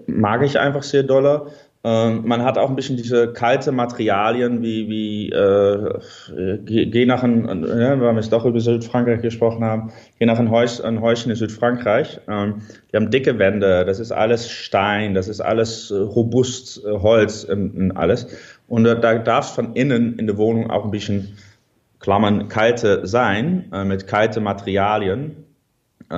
mag 0.07 0.43
ich 0.43 0.59
einfach 0.59 0.83
sehr 0.83 1.03
doller. 1.03 1.47
Ähm, 1.85 2.23
man 2.25 2.43
hat 2.45 2.59
auch 2.59 2.71
ein 2.71 2.77
bisschen 2.77 2.97
diese 2.97 3.33
kalte 3.33 3.73
Materialien, 3.73 4.63
wie, 4.63 4.89
wie 4.89 5.31
äh, 5.31 6.59
geh, 6.65 6.87
geh 6.87 7.07
nach 7.07 7.25
ein, 7.25 7.65
äh, 7.65 8.01
weil 8.01 8.01
wir 8.01 8.15
jetzt 8.15 8.33
doch 8.33 8.45
über 8.45 8.61
Südfrankreich 8.61 9.21
gesprochen 9.21 9.65
haben, 9.65 9.93
geh 10.19 10.27
nach 10.27 10.39
ein, 10.39 10.51
Häus, 10.51 10.81
ein 10.81 11.01
Häuschen 11.01 11.31
in 11.31 11.37
Südfrankreich. 11.37 12.21
Ähm, 12.29 12.63
die 12.91 12.97
haben 12.97 13.11
dicke 13.11 13.39
Wände, 13.39 13.85
das 13.85 13.99
ist 13.99 14.13
alles 14.13 14.49
Stein, 14.49 15.15
das 15.15 15.29
ist 15.29 15.41
alles 15.41 15.91
äh, 15.91 15.97
robust, 15.97 16.85
äh, 16.85 16.91
Holz 16.91 17.45
und, 17.45 17.75
und 17.75 17.93
alles. 17.93 18.29
Und 18.69 18.85
da 18.85 18.95
darf 18.95 19.47
es 19.47 19.51
von 19.51 19.75
innen 19.75 20.19
in 20.19 20.27
der 20.27 20.39
Wohnung 20.39 20.71
auch 20.71 20.85
ein 20.85 20.91
bisschen, 20.91 21.37
Klammern, 21.99 22.49
kalte 22.49 23.07
sein, 23.07 23.67
äh, 23.73 23.85
mit 23.85 24.09
kalte 24.09 24.41
Materialien 24.41 25.37
äh, 26.11 26.15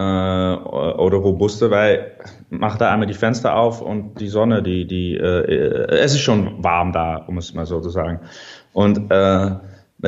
oder 0.75 1.19
robuste, 1.19 1.71
weil 1.71 2.13
mach 2.51 2.77
da 2.77 2.91
einmal 2.91 3.07
die 3.07 3.15
Fenster 3.15 3.57
auf 3.57 3.81
und 3.81 4.21
die 4.21 4.29
Sonne, 4.29 4.63
die, 4.63 4.87
die, 4.87 5.17
äh, 5.17 5.87
es 5.91 6.13
ist 6.13 6.21
schon 6.21 6.63
warm 6.63 6.93
da, 6.93 7.17
um 7.27 7.39
es 7.39 7.55
mal 7.55 7.67
so 7.67 7.81
zu 7.81 7.91
sagen. 7.91 8.21
Und 8.73 9.11
äh, 9.11 9.51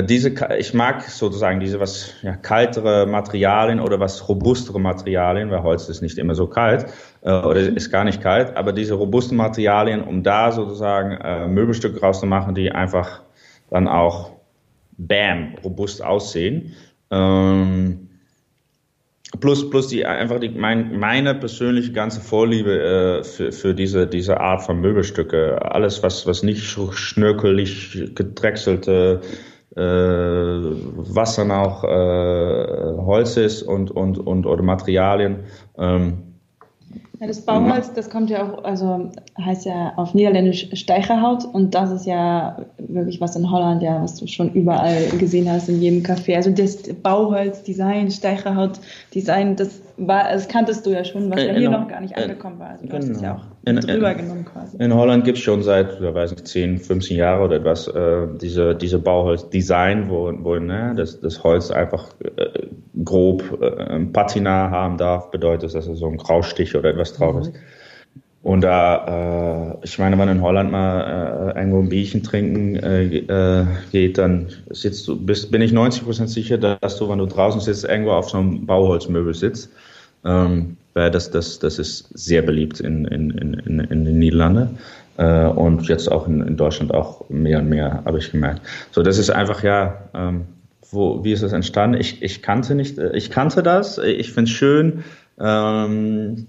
diese, 0.03 0.35
ich 0.59 0.75
mag 0.75 1.03
sozusagen 1.03 1.61
diese 1.61 1.81
was 1.81 2.13
ja, 2.23 2.37
kaltere 2.37 3.07
Materialien 3.07 3.81
oder 3.81 4.01
was 4.01 4.29
robustere 4.29 4.81
Materialien, 4.81 5.51
weil 5.51 5.63
Holz 5.63 5.89
ist 5.89 6.03
nicht 6.03 6.19
immer 6.19 6.35
so 6.35 6.47
kalt 6.47 6.87
äh, 7.23 7.31
oder 7.31 7.61
ist 7.61 7.91
gar 7.91 8.05
nicht 8.05 8.21
kalt, 8.21 8.57
aber 8.57 8.73
diese 8.73 8.95
robusten 8.95 9.37
Materialien, 9.37 10.03
um 10.03 10.23
da 10.23 10.53
sozusagen 10.53 11.13
äh, 11.13 11.47
Möbelstücke 11.49 12.01
rauszumachen, 12.01 12.55
die 12.55 12.73
einfach 12.73 13.23
dann 13.71 13.89
auch 13.89 14.33
bam, 14.99 15.55
robust 15.65 16.05
aussehen. 16.05 16.75
Ähm, 17.11 18.06
Plus, 19.41 19.69
plus 19.69 19.89
die 19.89 20.07
einfach 20.07 20.39
die, 20.39 20.51
mein, 20.51 20.99
meine 20.99 21.35
persönliche 21.35 21.93
ganze 21.93 22.21
Vorliebe 22.21 22.79
äh, 23.21 23.25
für, 23.25 23.53
für 23.53 23.75
diese, 23.75 24.07
diese 24.07 24.41
Art 24.41 24.63
von 24.63 24.81
Möbelstücke. 24.81 25.61
Alles, 25.63 26.03
was, 26.03 26.27
was 26.27 26.43
nicht 26.43 26.63
schnörkelig 26.65 28.15
gedrechselte 28.15 29.21
äh, 29.77 29.81
was 29.81 31.37
dann 31.37 31.51
auch 31.51 31.85
äh, 31.85 32.97
Holz 32.99 33.37
ist 33.37 33.63
und, 33.63 33.91
und, 33.91 34.19
und 34.19 34.47
oder 34.47 34.63
Materialien. 34.63 35.45
Ähm, 35.77 36.23
Ja, 37.21 37.27
das 37.27 37.41
Bauholz, 37.41 37.93
das 37.95 38.11
kommt 38.11 38.31
ja 38.31 38.43
auch, 38.43 38.65
also 38.65 39.11
heißt 39.43 39.65
ja 39.65 39.93
auf 39.97 40.13
Niederländisch 40.13 40.69
Steicherhaut 40.75 41.45
und 41.45 41.75
das 41.75 41.91
ist 41.91 42.07
ja 42.07 42.59
wirklich 42.79 43.21
was 43.21 43.37
in 43.37 43.51
Holland, 43.51 43.83
ja, 43.83 44.03
was 44.03 44.17
du 44.17 44.27
schon 44.27 44.53
überall 44.53 45.07
gesehen 45.19 45.51
hast, 45.51 45.69
in 45.69 45.81
jedem 45.81 46.03
Café. 46.03 46.37
Also 46.37 46.51
das 46.51 46.83
Bauholz-Design, 47.03 48.11
Steicherhaut-Design, 48.11 49.57
das 49.57 49.81
war, 49.97 50.25
das 50.31 50.49
kanntest 50.49 50.85
du 50.85 50.91
ja 50.91 51.05
schon, 51.05 51.31
was 51.31 51.43
ja 51.43 51.55
hier 51.55 51.71
noch 51.71 51.89
gar 51.89 52.01
nicht 52.01 52.17
angekommen 52.17 52.59
war. 52.59 52.71
Also 52.71 52.85
du 52.85 52.89
genau. 52.91 53.03
hast 53.03 53.11
es 53.11 53.23
ja 53.23 53.37
auch 53.37 53.57
in, 53.65 53.77
drüber 53.77 54.15
genommen 54.15 54.45
quasi. 54.45 54.77
In 54.79 54.95
Holland 54.95 55.25
gibt 55.25 55.39
es 55.39 55.45
schon 55.45 55.63
seit, 55.63 56.01
ich 56.01 56.15
weiß 56.15 56.33
nicht, 56.33 56.47
10, 56.47 56.79
15 56.79 57.17
Jahren 57.17 57.43
oder 57.43 57.57
etwas, 57.57 57.89
äh, 57.89 58.27
diese, 58.41 58.75
diese 58.75 58.99
Bauholz-Design, 58.99 60.09
wo, 60.11 60.33
wo 60.39 60.57
ne, 60.57 60.93
das, 60.97 61.21
das 61.21 61.43
Holz 61.43 61.71
einfach 61.71 62.11
äh, 62.21 62.69
grob 63.05 63.59
äh, 63.61 64.01
Patina 64.13 64.71
haben 64.71 64.99
darf, 64.99 65.31
bedeutet, 65.31 65.75
dass 65.75 65.87
es 65.87 65.99
so 65.99 66.07
ein 66.07 66.17
Graustich 66.17 66.77
oder 66.77 66.91
etwas 66.91 67.06
drauf 67.13 67.41
ist. 67.41 67.53
Und 68.43 68.61
da, 68.61 69.73
äh, 69.73 69.85
ich 69.85 69.99
meine, 69.99 70.17
wenn 70.19 70.29
in 70.29 70.41
Holland 70.41 70.71
mal 70.71 71.53
äh, 71.57 71.59
irgendwo 71.59 71.81
ein 71.81 71.89
Bierchen 71.89 72.23
trinken 72.23 72.77
äh, 72.77 73.17
äh 73.17 73.67
geht, 73.91 74.19
dann 74.19 74.47
sitzt 74.71 75.09
du, 75.09 75.17
bist, 75.17 75.51
bin 75.51 75.63
ich 75.63 75.73
90% 75.73 76.29
sicher, 76.29 76.57
dass 76.57 76.97
du, 76.97 77.09
wenn 77.09 77.19
du 77.19 77.27
draußen 77.27 77.61
sitzt, 77.61 77.85
irgendwo 77.85 78.13
auf 78.13 78.31
so 78.31 78.39
einem 78.39 78.65
Bauholzmöbel 78.65 79.35
sitzt. 79.35 79.71
Ähm, 80.25 80.77
weil 80.95 81.11
das, 81.11 81.31
das, 81.31 81.59
das 81.59 81.79
ist 81.81 82.09
sehr 82.15 82.41
beliebt 82.41 82.79
in, 82.79 83.05
in, 83.07 83.31
in, 83.31 83.81
in 83.81 84.05
den 84.05 84.19
Niederlanden. 84.19 84.79
Äh, 85.17 85.47
und 85.47 85.89
jetzt 85.89 86.11
auch 86.11 86.29
in, 86.29 86.41
in 86.43 86.57
Deutschland 86.57 86.95
auch 86.95 87.29
mehr 87.29 87.59
und 87.59 87.69
mehr, 87.69 88.03
habe 88.05 88.19
ich 88.19 88.31
gemerkt. 88.31 88.63
So, 88.93 89.03
das 89.03 89.19
ist 89.19 89.31
einfach, 89.31 89.63
ja, 89.63 90.09
ähm, 90.15 90.45
wo, 90.91 91.25
wie 91.25 91.33
ist 91.33 91.43
das 91.43 91.53
entstanden? 91.53 92.01
Ich, 92.01 92.23
ich 92.23 92.43
kannte 92.43 92.75
nicht, 92.75 92.97
äh, 92.99 93.17
ich 93.17 93.31
kannte 93.31 93.63
das, 93.63 93.99
ich 93.99 94.33
finde 94.33 94.51
es 94.51 94.57
schön. 94.57 95.05
Ähm, 95.39 96.47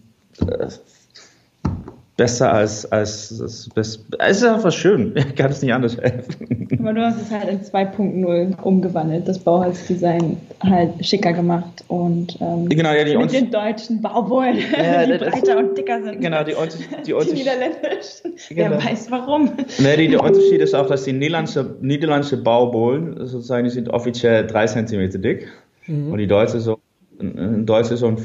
besser 2.17 2.51
als, 2.51 2.91
als, 2.91 3.39
als, 3.39 3.69
als 3.75 3.99
es 4.17 4.37
ist 4.37 4.43
einfach 4.43 4.71
schön. 4.71 5.13
Ich 5.27 5.35
kann 5.35 5.51
es 5.51 5.61
nicht 5.61 5.71
anders 5.71 5.97
helfen. 5.97 6.67
Aber 6.79 6.93
du 6.93 7.05
hast 7.05 7.21
es 7.21 7.31
halt 7.31 7.47
in 7.47 7.61
2.0 7.61 8.61
umgewandelt, 8.61 9.27
das 9.27 9.39
Bauholzdesign 9.39 10.37
halt 10.63 11.05
schicker 11.05 11.33
gemacht 11.33 11.83
und 11.87 12.37
ähm, 12.41 12.67
genau, 12.69 12.91
ja, 12.91 13.03
die 13.03 13.15
mit 13.15 13.31
den 13.31 13.51
deutschen 13.51 14.01
Baubohlen, 14.01 14.57
ja, 14.75 15.05
die 15.17 15.17
breiter 15.17 15.57
und 15.59 15.77
dicker 15.77 16.01
sind. 16.03 16.21
Genau, 16.21 16.43
die, 16.43 16.55
die, 17.05 17.13
die 17.13 17.33
niederländischen. 17.33 18.33
Genau. 18.49 18.71
Wer 18.71 18.83
weiß 18.83 19.11
warum. 19.11 19.51
Nee, 19.77 19.97
die, 19.97 20.07
der 20.09 20.23
Unterschied 20.23 20.59
ist 20.59 20.73
auch, 20.73 20.87
dass 20.87 21.03
die 21.03 21.13
niederländische, 21.13 21.75
niederländische 21.81 22.37
Baubohlen 22.37 23.27
sozusagen, 23.27 23.65
die 23.65 23.71
sind 23.71 23.89
offiziell 23.89 24.47
drei 24.47 24.65
Zentimeter 24.65 25.19
dick 25.19 25.47
mhm. 25.85 26.11
und 26.11 26.17
die 26.17 26.27
deutsche 26.27 26.59
so, 26.59 26.79
ein 27.19 27.65
Deutsch 27.65 27.91
ist 27.91 27.99
so 27.99 28.07
ein 28.07 28.17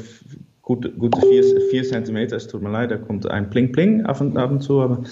gute, 0.63 0.91
gute 0.91 1.21
vier, 1.21 1.43
vier 1.69 1.83
Zentimeter. 1.83 2.37
Es 2.37 2.47
tut 2.47 2.63
mir 2.63 2.71
leid, 2.71 2.89
da 2.89 2.97
kommt 2.97 3.29
ein 3.29 3.49
Pling-Pling 3.49 4.05
ab 4.05 4.19
und, 4.21 4.35
ab 4.37 4.49
und 4.49 4.61
zu, 4.61 4.81
aber 4.81 5.03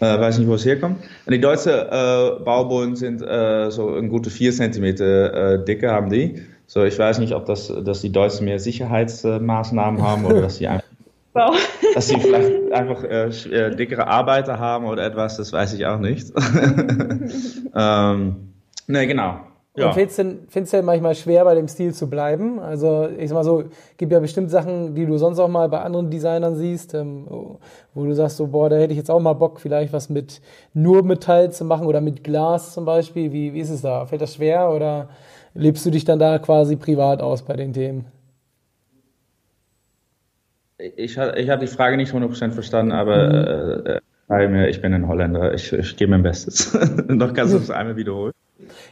äh, 0.00 0.20
weiß 0.20 0.38
nicht, 0.38 0.48
wo 0.48 0.54
es 0.54 0.64
herkommt. 0.64 0.96
Und 1.26 1.32
die 1.32 1.40
deutschen 1.40 1.72
äh, 1.72 2.30
Baubohlen 2.42 2.96
sind 2.96 3.20
äh, 3.20 3.70
so 3.70 3.94
ein 3.94 4.08
gute 4.08 4.30
vier 4.30 4.52
Zentimeter 4.52 5.54
äh, 5.54 5.64
dicke, 5.64 5.90
haben 5.90 6.08
die. 6.08 6.42
So, 6.66 6.82
ich 6.84 6.98
weiß 6.98 7.18
nicht, 7.18 7.34
ob 7.34 7.44
das, 7.44 7.70
dass 7.84 8.00
die 8.00 8.10
Deutschen 8.10 8.46
mehr 8.46 8.58
Sicherheitsmaßnahmen 8.58 10.00
haben 10.00 10.24
oder 10.24 10.40
dass 10.40 10.56
sie 10.56 10.68
einfach 10.68 10.84
Wow. 11.34 11.56
Dass 11.94 12.06
sie 12.06 12.20
vielleicht 12.20 12.72
einfach 12.72 13.02
äh, 13.02 13.26
äh, 13.26 13.74
dickere 13.74 14.06
Arbeiter 14.06 14.60
haben 14.60 14.86
oder 14.86 15.04
etwas, 15.04 15.36
das 15.36 15.52
weiß 15.52 15.74
ich 15.74 15.84
auch 15.84 15.98
nicht. 15.98 16.32
ähm, 17.74 18.36
ne, 18.86 19.06
genau. 19.08 19.40
Ja. 19.76 19.88
Und 19.88 19.94
findest 19.94 20.72
du 20.72 20.78
du 20.78 20.82
manchmal 20.84 21.16
schwer, 21.16 21.44
bei 21.44 21.56
dem 21.56 21.66
Stil 21.66 21.92
zu 21.92 22.08
bleiben? 22.08 22.60
Also, 22.60 23.08
ich 23.18 23.28
sag 23.28 23.34
mal 23.34 23.42
so, 23.42 23.64
gibt 23.96 24.12
ja 24.12 24.20
bestimmt 24.20 24.48
Sachen, 24.48 24.94
die 24.94 25.04
du 25.04 25.18
sonst 25.18 25.40
auch 25.40 25.48
mal 25.48 25.68
bei 25.68 25.80
anderen 25.80 26.10
Designern 26.10 26.54
siehst, 26.54 26.94
ähm, 26.94 27.26
wo 27.92 28.04
du 28.04 28.14
sagst 28.14 28.36
so, 28.36 28.46
boah, 28.46 28.70
da 28.70 28.76
hätte 28.76 28.92
ich 28.92 28.98
jetzt 28.98 29.10
auch 29.10 29.18
mal 29.18 29.32
Bock, 29.32 29.58
vielleicht 29.58 29.92
was 29.92 30.08
mit 30.08 30.40
nur 30.74 31.02
Metall 31.02 31.50
zu 31.50 31.64
machen 31.64 31.88
oder 31.88 32.00
mit 32.00 32.22
Glas 32.22 32.72
zum 32.72 32.84
Beispiel. 32.84 33.32
Wie, 33.32 33.52
wie 33.52 33.58
ist 33.58 33.70
es 33.70 33.82
da? 33.82 34.06
Fällt 34.06 34.22
das 34.22 34.36
schwer 34.36 34.70
oder 34.70 35.08
lebst 35.54 35.84
du 35.84 35.90
dich 35.90 36.04
dann 36.04 36.20
da 36.20 36.38
quasi 36.38 36.76
privat 36.76 37.20
aus 37.20 37.42
bei 37.42 37.56
den 37.56 37.72
Themen? 37.72 38.06
Ich, 40.78 41.16
ich 41.16 41.18
habe 41.18 41.58
die 41.58 41.66
Frage 41.66 41.96
nicht 41.96 42.12
100% 42.12 42.52
verstanden, 42.52 42.92
aber 42.92 43.26
mhm. 43.26 43.86
äh, 43.86 44.00
äh, 44.28 44.70
ich 44.70 44.80
bin 44.80 44.94
ein 44.94 45.08
Holländer. 45.08 45.52
Ich, 45.52 45.72
ich 45.72 45.96
gebe 45.96 46.12
mein 46.12 46.22
Bestes. 46.22 46.78
Noch 47.08 47.34
kannst 47.34 47.54
du 47.54 47.58
es 47.62 47.70
einmal 47.72 47.96
wiederholen. 47.96 48.32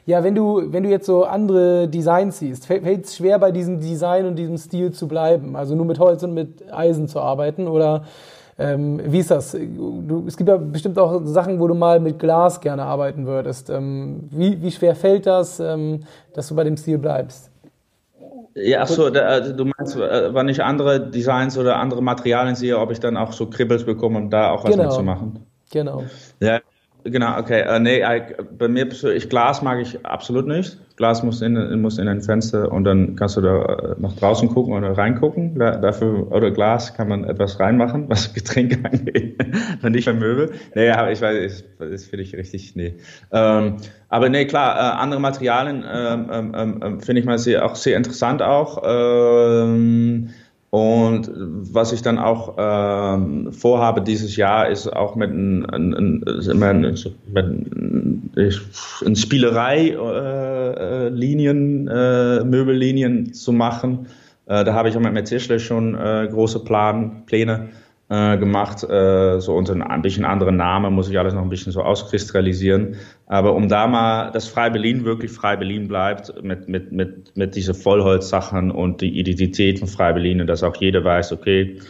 Ja, 0.06 0.24
wenn 0.24 0.34
du, 0.34 0.72
wenn 0.72 0.82
du 0.82 0.88
jetzt 0.88 1.06
so 1.06 1.24
andere 1.24 1.88
Designs 1.88 2.38
siehst, 2.38 2.66
fällt 2.66 3.06
es 3.06 3.16
schwer 3.16 3.38
bei 3.38 3.52
diesem 3.52 3.80
Design 3.80 4.26
und 4.26 4.36
diesem 4.36 4.58
Stil 4.58 4.92
zu 4.92 5.06
bleiben? 5.06 5.56
Also 5.56 5.74
nur 5.74 5.86
mit 5.86 5.98
Holz 5.98 6.22
und 6.22 6.34
mit 6.34 6.72
Eisen 6.72 7.08
zu 7.08 7.20
arbeiten? 7.20 7.68
Oder 7.68 8.04
ähm, 8.58 9.00
wie 9.04 9.20
ist 9.20 9.30
das? 9.30 9.52
Du, 9.52 10.24
es 10.26 10.36
gibt 10.36 10.48
ja 10.48 10.56
bestimmt 10.56 10.98
auch 10.98 11.22
Sachen, 11.24 11.60
wo 11.60 11.68
du 11.68 11.74
mal 11.74 12.00
mit 12.00 12.18
Glas 12.18 12.60
gerne 12.60 12.82
arbeiten 12.82 13.26
würdest. 13.26 13.70
Ähm, 13.70 14.28
wie, 14.30 14.60
wie 14.60 14.70
schwer 14.70 14.94
fällt 14.94 15.26
das, 15.26 15.60
ähm, 15.60 16.00
dass 16.34 16.48
du 16.48 16.56
bei 16.56 16.64
dem 16.64 16.76
Stil 16.76 16.98
bleibst? 16.98 17.50
Ja, 18.54 18.82
ach 18.82 18.88
so, 18.88 19.08
da, 19.08 19.20
also 19.20 19.54
du 19.54 19.64
meinst, 19.64 19.96
äh, 19.96 20.34
wenn 20.34 20.48
ich 20.48 20.62
andere 20.62 21.00
Designs 21.00 21.56
oder 21.56 21.76
andere 21.76 22.02
Materialien 22.02 22.54
sehe, 22.54 22.78
ob 22.78 22.90
ich 22.90 23.00
dann 23.00 23.16
auch 23.16 23.32
so 23.32 23.46
Kribbels 23.46 23.84
bekomme, 23.84 24.18
um 24.18 24.28
da 24.28 24.50
auch 24.50 24.64
was 24.64 24.72
genau. 24.72 24.84
mitzumachen? 24.84 25.46
Genau. 25.70 26.04
Ja, 26.40 26.60
Genau, 27.04 27.38
okay. 27.38 27.62
Äh, 27.62 27.80
nee, 27.80 28.02
bei 28.56 28.68
mir 28.68 28.86
persönlich, 28.86 29.28
Glas 29.28 29.62
mag 29.62 29.80
ich 29.80 30.04
absolut 30.06 30.46
nicht. 30.46 30.78
Glas 30.96 31.22
muss 31.22 31.42
in, 31.42 31.80
muss 31.80 31.98
in 31.98 32.06
ein 32.06 32.20
Fenster 32.20 32.70
und 32.70 32.84
dann 32.84 33.16
kannst 33.16 33.36
du 33.36 33.40
da 33.40 33.64
äh, 33.64 33.94
nach 33.98 34.12
draußen 34.14 34.48
gucken 34.48 34.74
oder 34.74 34.96
reingucken. 34.96 35.58
Da, 35.58 35.76
dafür, 35.76 36.30
oder 36.30 36.50
Glas 36.50 36.94
kann 36.94 37.08
man 37.08 37.24
etwas 37.24 37.58
reinmachen, 37.58 38.08
was 38.08 38.32
Getränke 38.34 38.78
angeht, 38.84 39.36
wenn 39.80 39.92
nicht 39.92 40.06
bei 40.06 40.12
Möbel. 40.12 40.52
Nee, 40.74 40.90
aber 40.90 41.10
ich 41.10 41.20
weiß, 41.20 41.64
das 41.78 42.04
finde 42.04 42.22
ich 42.22 42.36
richtig, 42.36 42.76
nee. 42.76 42.94
Ähm, 43.32 43.78
aber 44.08 44.28
nee, 44.28 44.44
klar, 44.44 44.76
äh, 44.76 45.02
andere 45.02 45.20
Materialien 45.20 45.84
ähm, 45.90 46.30
ähm, 46.32 46.52
ähm, 46.56 46.80
ähm 46.84 47.00
finde 47.00 47.20
ich 47.20 47.26
mal 47.26 47.38
sehr, 47.38 47.64
auch 47.64 47.74
sehr 47.74 47.96
interessant 47.96 48.42
auch. 48.42 48.82
Ähm, 48.84 50.30
und 50.72 51.30
was 51.34 51.92
ich 51.92 52.00
dann 52.00 52.18
auch 52.18 52.54
ähm, 52.56 53.52
vorhabe 53.52 54.00
dieses 54.00 54.36
Jahr, 54.36 54.70
ist 54.70 54.88
auch 54.88 55.16
mit 55.16 55.30
ein, 55.30 55.66
ein, 55.66 55.92
ein, 55.92 56.24
ein 59.04 59.14
Spielerei-Linien, 59.14 61.88
äh, 61.88 62.36
äh, 62.38 62.44
Möbellinien 62.44 63.34
zu 63.34 63.52
machen. 63.52 64.06
Äh, 64.46 64.64
da 64.64 64.72
habe 64.72 64.88
ich 64.88 64.96
auch 64.96 65.00
mit 65.00 65.12
Tischler 65.26 65.58
schon 65.58 65.94
äh, 65.94 66.26
große 66.32 66.60
Plan, 66.60 67.24
Pläne 67.26 67.68
äh, 68.12 68.36
gemacht, 68.36 68.84
äh, 68.84 69.40
so 69.40 69.54
unter 69.54 69.74
ein 69.88 70.02
bisschen 70.02 70.26
anderen 70.26 70.56
Namen, 70.56 70.92
muss 70.92 71.08
ich 71.08 71.18
alles 71.18 71.32
noch 71.32 71.40
ein 71.40 71.48
bisschen 71.48 71.72
so 71.72 71.80
auskristallisieren. 71.80 72.96
Aber 73.26 73.54
um 73.54 73.68
da 73.68 73.86
mal, 73.86 74.30
dass 74.32 74.46
Frei 74.46 74.68
Berlin 74.68 75.06
wirklich 75.06 75.30
Frei 75.30 75.56
Berlin 75.56 75.88
bleibt, 75.88 76.42
mit, 76.42 76.68
mit, 76.68 76.92
mit, 76.92 77.34
mit 77.38 77.56
diese 77.56 77.72
Vollholzsachen 77.72 78.70
und 78.70 79.00
die 79.00 79.18
Identität 79.18 79.78
von 79.78 79.88
Frei 79.88 80.12
Berlin 80.12 80.46
dass 80.46 80.62
auch 80.62 80.76
jeder 80.76 81.02
weiß, 81.02 81.32
okay, 81.32 81.80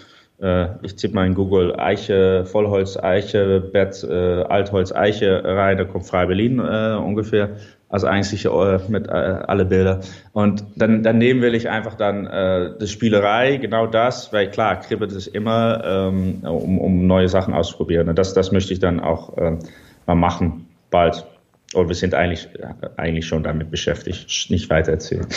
ich 0.83 0.97
tippe 0.97 1.15
mal 1.15 1.27
in 1.27 1.35
Google 1.35 1.79
Eiche, 1.79 2.45
Vollholz, 2.45 2.97
Eiche, 2.97 3.61
Bett, 3.61 4.03
äh, 4.03 4.43
Altholz, 4.43 4.93
Eiche 4.93 5.43
rein, 5.45 5.79
da 5.79 5.85
kommt 5.85 6.07
Frei 6.07 6.27
Berlin 6.27 6.59
äh, 6.59 6.97
ungefähr 6.97 7.51
als 7.93 8.05
einzige 8.05 8.49
äh, 8.49 8.81
mit 8.91 9.07
äh, 9.07 9.11
alle 9.11 9.67
Bilder. 9.67 10.01
Und 10.33 10.65
dann 10.77 11.03
daneben 11.03 11.43
will 11.43 11.55
ich 11.55 11.69
einfach 11.69 11.95
dann 11.95 12.27
äh, 12.27 12.71
die 12.81 12.89
Spielerei, 12.89 13.59
genau 13.59 13.87
das, 13.87 14.33
weil 14.33 14.51
klar, 14.51 14.81
kribbelt 14.81 15.13
es 15.13 15.27
immer, 15.27 15.83
ähm, 15.85 16.39
um, 16.43 16.79
um 16.79 17.07
neue 17.07 17.29
Sachen 17.29 17.53
auszuprobieren. 17.53 18.15
Das, 18.17 18.33
das 18.33 18.51
möchte 18.51 18.73
ich 18.73 18.81
dann 18.81 18.99
auch 18.99 19.37
äh, 19.37 19.59
mal 20.07 20.15
machen, 20.15 20.69
bald. 20.91 21.27
Und 21.75 21.89
wir 21.89 21.95
sind 21.95 22.15
eigentlich, 22.15 22.49
eigentlich 22.97 23.27
schon 23.27 23.43
damit 23.43 23.71
beschäftigt, 23.71 24.51
nicht 24.51 24.69
weiter 24.71 24.93
erzählen. 24.93 25.27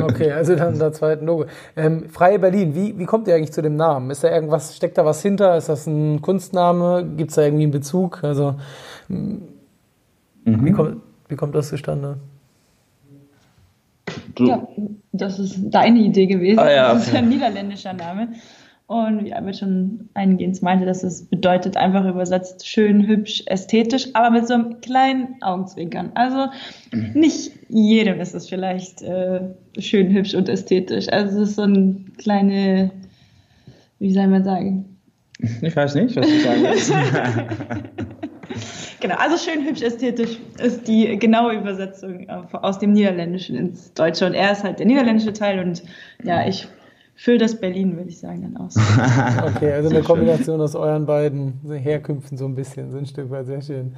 Okay, 0.00 0.30
also 0.30 0.54
dann 0.54 0.74
in 0.74 0.78
der 0.78 0.92
zweiten 0.92 1.26
Logo. 1.26 1.46
Ähm, 1.76 2.08
Freie 2.08 2.38
Berlin, 2.38 2.74
wie, 2.74 2.98
wie 2.98 3.04
kommt 3.04 3.26
ihr 3.26 3.34
eigentlich 3.34 3.52
zu 3.52 3.62
dem 3.62 3.76
Namen? 3.76 4.10
Ist 4.10 4.22
da 4.22 4.30
irgendwas, 4.30 4.76
steckt 4.76 4.96
da 4.96 5.04
was 5.04 5.22
hinter? 5.22 5.56
Ist 5.56 5.68
das 5.68 5.86
ein 5.86 6.22
Kunstname? 6.22 7.04
Gibt 7.16 7.30
es 7.30 7.36
da 7.36 7.42
irgendwie 7.42 7.64
einen 7.64 7.72
Bezug? 7.72 8.22
Also, 8.22 8.54
mhm. 9.08 9.42
wie, 10.44 10.70
kommt, 10.70 11.02
wie 11.28 11.36
kommt 11.36 11.54
das 11.54 11.68
zustande? 11.68 12.18
Ja, 14.38 14.66
das 15.12 15.38
ist 15.38 15.56
deine 15.58 15.98
Idee 15.98 16.26
gewesen. 16.26 16.58
Ah, 16.60 16.70
ja. 16.70 16.94
Das 16.94 17.08
ist 17.08 17.14
ein 17.14 17.28
niederländischer 17.28 17.92
Name. 17.92 18.28
Und 18.88 19.22
wie 19.26 19.34
Albert 19.34 19.58
schon 19.58 20.08
eingehend 20.14 20.62
meinte, 20.62 20.86
dass 20.86 21.02
es 21.02 21.26
bedeutet 21.26 21.76
einfach 21.76 22.06
übersetzt 22.06 22.66
schön, 22.66 23.06
hübsch, 23.06 23.42
ästhetisch, 23.44 24.08
aber 24.14 24.30
mit 24.30 24.48
so 24.48 24.54
einem 24.54 24.80
kleinen 24.80 25.36
Augenzwinkern. 25.42 26.10
Also 26.14 26.46
nicht 27.12 27.52
jedem 27.68 28.18
ist 28.18 28.34
es 28.34 28.48
vielleicht 28.48 29.02
äh, 29.02 29.40
schön, 29.78 30.10
hübsch 30.10 30.34
und 30.34 30.48
ästhetisch. 30.48 31.06
Also 31.10 31.42
es 31.42 31.50
ist 31.50 31.56
so 31.56 31.62
eine 31.62 31.96
kleine, 32.16 32.90
wie 33.98 34.10
soll 34.10 34.26
man 34.26 34.42
sagen? 34.42 34.96
Ich 35.60 35.76
weiß 35.76 35.94
nicht, 35.94 36.16
was 36.16 36.26
du 36.26 36.40
sagen 36.40 36.62
willst. 36.62 36.92
Genau, 39.00 39.14
also 39.14 39.36
schön 39.36 39.64
hübsch 39.64 39.82
ästhetisch 39.82 40.38
ist 40.60 40.88
die 40.88 41.16
genaue 41.18 41.54
Übersetzung 41.54 42.28
äh, 42.28 42.42
aus 42.52 42.80
dem 42.80 42.92
Niederländischen 42.92 43.54
ins 43.54 43.92
Deutsche. 43.92 44.26
Und 44.26 44.34
er 44.34 44.50
ist 44.50 44.64
halt 44.64 44.80
der 44.80 44.86
niederländische 44.86 45.32
Teil 45.32 45.60
und 45.60 45.84
ja, 46.24 46.48
ich 46.48 46.66
füllt 47.18 47.42
das 47.42 47.56
Berlin, 47.56 47.96
würde 47.96 48.08
ich 48.08 48.20
sagen, 48.20 48.42
dann 48.42 48.56
aus. 48.56 48.76
okay, 49.56 49.72
also 49.72 49.90
eine 49.90 50.02
Kombination 50.02 50.60
aus 50.60 50.76
euren 50.76 51.04
beiden 51.04 51.60
Herkünften 51.68 52.38
so 52.38 52.46
ein 52.46 52.54
bisschen, 52.54 52.92
so 52.92 52.98
ein 52.98 53.06
Stück 53.06 53.28
weit, 53.30 53.46
sehr 53.46 53.60
schön. 53.60 53.94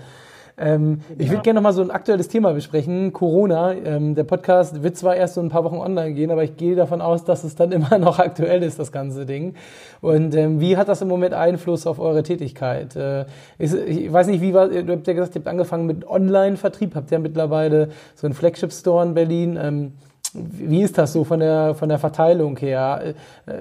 Ähm, 0.57 1.01
ich 1.19 1.31
würde 1.31 1.43
gerne 1.43 1.59
noch 1.59 1.63
mal 1.63 1.73
so 1.73 1.83
ein 1.83 1.91
aktuelles 1.91 2.29
Thema 2.29 2.53
besprechen, 2.53 3.13
Corona. 3.13 3.73
Ähm, 3.73 4.15
der 4.15 4.25
Podcast 4.25 4.83
wird 4.83 4.97
zwar 4.97 5.17
erst 5.17 5.35
so 5.35 5.41
ein 5.41 5.49
paar 5.51 5.65
Wochen 5.65 5.77
online 5.77 6.13
gehen, 6.13 6.31
aber 6.31 6.45
ich 6.45 6.57
gehe 6.57 6.75
davon 6.75 7.01
aus, 7.01 7.25
dass 7.25 7.45
es 7.45 7.55
dann 7.55 7.73
immer 7.73 7.99
noch 7.99 8.19
aktuell 8.19 8.63
ist, 8.63 8.79
das 8.79 8.91
ganze 8.91 9.27
Ding. 9.27 9.55
Und 10.01 10.35
ähm, 10.35 10.61
wie 10.61 10.79
hat 10.79 10.89
das 10.89 11.03
im 11.03 11.09
Moment 11.09 11.35
Einfluss 11.35 11.87
auf 11.87 11.99
eure 11.99 12.23
Tätigkeit? 12.23 12.97
Äh, 12.97 13.27
ist, 13.59 13.75
ich 13.75 14.11
weiß 14.11 14.29
nicht, 14.29 14.41
wie 14.41 14.55
war, 14.55 14.69
du 14.69 14.93
habt 14.93 15.07
ja 15.07 15.13
gesagt, 15.13 15.35
ihr 15.35 15.41
habt 15.41 15.49
angefangen 15.49 15.87
mit 15.87 16.07
Online-Vertrieb, 16.07 16.95
habt 16.95 17.11
ja 17.11 17.19
mittlerweile 17.19 17.91
so 18.15 18.27
einen 18.27 18.35
Flagship-Store 18.35 19.05
in 19.05 19.15
Berlin. 19.15 19.93
Wie 20.35 20.83
ist 20.83 20.97
das 20.97 21.13
so 21.13 21.25
von 21.25 21.41
der, 21.41 21.75
von 21.75 21.89
der 21.89 21.99
Verteilung 21.99 22.57
her? 22.57 23.15
Äh, 23.47 23.53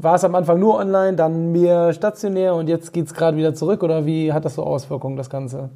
war 0.00 0.16
es 0.16 0.24
am 0.24 0.34
Anfang 0.34 0.58
nur 0.60 0.76
online, 0.76 1.16
dann 1.16 1.52
mehr 1.52 1.92
stationär 1.92 2.54
und 2.54 2.68
jetzt 2.68 2.92
geht 2.92 3.06
es 3.06 3.14
gerade 3.14 3.36
wieder 3.36 3.54
zurück 3.54 3.82
oder 3.82 4.04
wie 4.04 4.32
hat 4.32 4.44
das 4.44 4.54
so 4.54 4.62
Auswirkungen, 4.62 5.16
das 5.16 5.30
Ganze? 5.30 5.70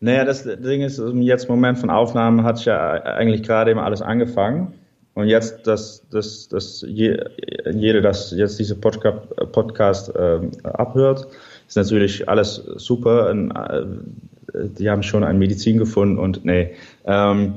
Naja, 0.00 0.24
das 0.24 0.44
Ding 0.44 0.82
ist, 0.82 1.00
jetzt 1.14 1.44
im 1.44 1.54
Moment 1.54 1.78
von 1.78 1.90
Aufnahmen 1.90 2.44
hat 2.44 2.64
ja 2.64 2.92
eigentlich 2.92 3.42
gerade 3.42 3.70
eben 3.70 3.80
alles 3.80 4.02
angefangen. 4.02 4.74
Und 5.14 5.28
jetzt, 5.28 5.66
dass, 5.66 6.06
dass, 6.10 6.48
dass 6.48 6.84
jeder, 6.86 7.30
das 8.02 8.32
jetzt 8.32 8.58
diese 8.58 8.74
Podcast, 8.74 9.18
Podcast 9.52 10.14
äh, 10.14 10.40
abhört, 10.62 11.28
ist 11.66 11.76
natürlich 11.76 12.28
alles 12.28 12.56
super. 12.76 13.30
Und, 13.30 13.50
äh, 13.50 13.86
die 14.78 14.90
haben 14.90 15.02
schon 15.02 15.24
eine 15.24 15.38
Medizin 15.38 15.78
gefunden 15.78 16.18
und 16.18 16.44
nee. 16.44 16.72
Ähm, 17.06 17.54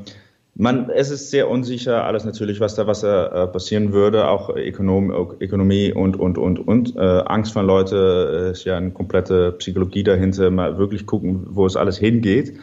man, 0.60 0.89
es 0.89 1.10
ist 1.10 1.32
sehr 1.32 1.50
unsicher, 1.50 2.04
alles 2.04 2.25
natürlich, 2.25 2.60
was 2.60 2.75
da 2.75 2.86
was 2.86 3.01
äh, 3.01 3.48
passieren 3.48 3.94
würde, 3.94 4.28
auch 4.28 4.50
Ökonom, 4.50 5.10
Ökonomie 5.39 5.94
und, 5.94 6.20
und, 6.20 6.38
und, 6.38 6.60
und. 6.68 6.98
Äh, 6.98 7.00
Angst 7.00 7.54
von 7.54 7.66
Leute 7.66 8.48
äh, 8.48 8.51
ist 8.51 8.66
ja 8.66 8.75
eine 8.75 8.92
komplette 8.92 9.54
Psychologie 9.54 10.04
dahinter, 10.04 10.51
mal 10.51 10.78
wirklich 10.78 11.06
gucken, 11.06 11.48
wo 11.50 11.66
es 11.66 11.78
alles 11.78 11.98
hingeht. 11.98 12.60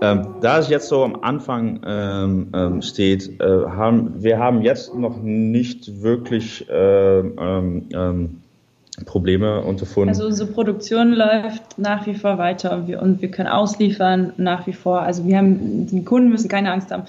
Ähm, 0.00 0.36
da 0.40 0.58
es 0.58 0.68
jetzt 0.68 0.88
so 0.88 1.02
am 1.02 1.16
Anfang 1.22 1.80
ähm, 1.84 2.48
ähm, 2.54 2.80
steht, 2.80 3.40
äh, 3.40 3.44
haben 3.44 4.22
wir 4.22 4.38
haben 4.38 4.62
jetzt 4.62 4.94
noch 4.94 5.20
nicht 5.20 6.00
wirklich 6.00 6.68
äh, 6.70 7.18
ähm, 7.18 7.88
ähm, 7.92 8.42
Probleme 9.06 9.62
unterfunden. 9.62 10.10
Also 10.10 10.26
unsere 10.26 10.50
Produktion 10.50 11.12
läuft 11.12 11.78
nach 11.78 12.06
wie 12.06 12.14
vor 12.14 12.36
weiter 12.36 12.76
und 12.76 12.88
wir, 12.88 13.00
und 13.00 13.22
wir 13.22 13.30
können 13.30 13.48
ausliefern 13.48 14.34
nach 14.36 14.66
wie 14.66 14.74
vor. 14.74 15.00
Also 15.00 15.26
wir 15.26 15.38
haben, 15.38 15.86
die 15.86 16.04
Kunden 16.04 16.28
müssen 16.28 16.48
keine 16.48 16.72
Angst 16.72 16.90
haben, 16.90 17.04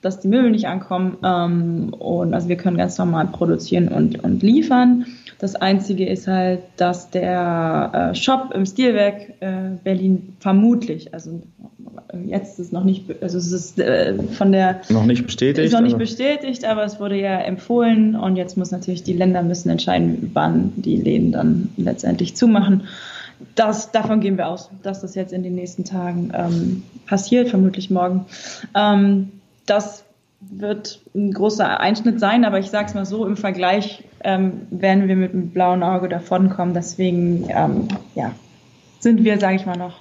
dass 0.00 0.20
die 0.20 0.28
Möbel 0.28 0.50
nicht 0.50 0.66
ankommen. 0.66 1.18
Ähm, 1.22 1.92
und 1.92 2.32
also 2.32 2.48
wir 2.48 2.56
können 2.56 2.78
ganz 2.78 2.96
normal 2.96 3.26
produzieren 3.26 3.88
und, 3.88 4.24
und 4.24 4.42
liefern. 4.42 5.06
Das 5.38 5.54
Einzige 5.54 6.08
ist 6.08 6.26
halt, 6.26 6.60
dass 6.78 7.10
der 7.10 8.12
äh, 8.12 8.14
Shop 8.14 8.52
im 8.54 8.64
Stilwerk 8.64 9.34
äh, 9.40 9.76
Berlin 9.84 10.36
vermutlich, 10.40 11.12
also 11.12 11.42
jetzt 12.26 12.58
ist 12.58 12.66
es 12.66 12.72
noch 12.72 12.84
nicht, 12.84 13.22
also 13.22 13.38
es 13.38 13.52
ist 13.52 13.78
äh, 13.78 14.14
von 14.32 14.52
der 14.52 14.80
noch 14.88 15.04
nicht 15.04 15.26
bestätigt, 15.26 15.66
ist 15.66 15.72
noch 15.72 15.80
nicht 15.80 15.94
aber 15.94 16.04
bestätigt, 16.04 16.64
aber 16.64 16.84
es 16.84 17.00
wurde 17.00 17.20
ja 17.20 17.38
empfohlen 17.38 18.16
und 18.16 18.36
jetzt 18.36 18.56
muss 18.56 18.70
natürlich 18.70 19.02
die 19.02 19.12
Länder 19.12 19.42
müssen 19.42 19.70
entscheiden, 19.70 20.30
wann 20.34 20.72
die 20.76 20.96
Läden 20.96 21.32
dann 21.32 21.70
letztendlich 21.76 22.36
zumachen. 22.36 22.84
Das, 23.54 23.92
davon 23.92 24.20
gehen 24.20 24.38
wir 24.38 24.48
aus, 24.48 24.70
dass 24.82 25.02
das 25.02 25.14
jetzt 25.14 25.32
in 25.32 25.42
den 25.42 25.54
nächsten 25.54 25.84
Tagen 25.84 26.32
ähm, 26.34 26.82
passiert, 27.06 27.50
vermutlich 27.50 27.90
morgen. 27.90 28.24
Ähm, 28.74 29.32
das 29.66 30.04
wird 30.40 31.00
ein 31.14 31.32
großer 31.32 31.80
Einschnitt 31.80 32.20
sein, 32.20 32.44
aber 32.44 32.58
ich 32.58 32.70
sage 32.70 32.88
es 32.88 32.94
mal 32.94 33.04
so, 33.04 33.26
im 33.26 33.36
Vergleich 33.36 34.04
ähm, 34.24 34.66
werden 34.70 35.08
wir 35.08 35.16
mit 35.16 35.32
einem 35.32 35.50
blauen 35.50 35.82
Auge 35.82 36.08
davonkommen. 36.08 36.74
Deswegen 36.74 37.46
ähm, 37.48 37.88
ja, 38.14 38.32
sind 39.00 39.24
wir, 39.24 39.38
sage 39.38 39.56
ich 39.56 39.66
mal, 39.66 39.76
noch 39.76 40.00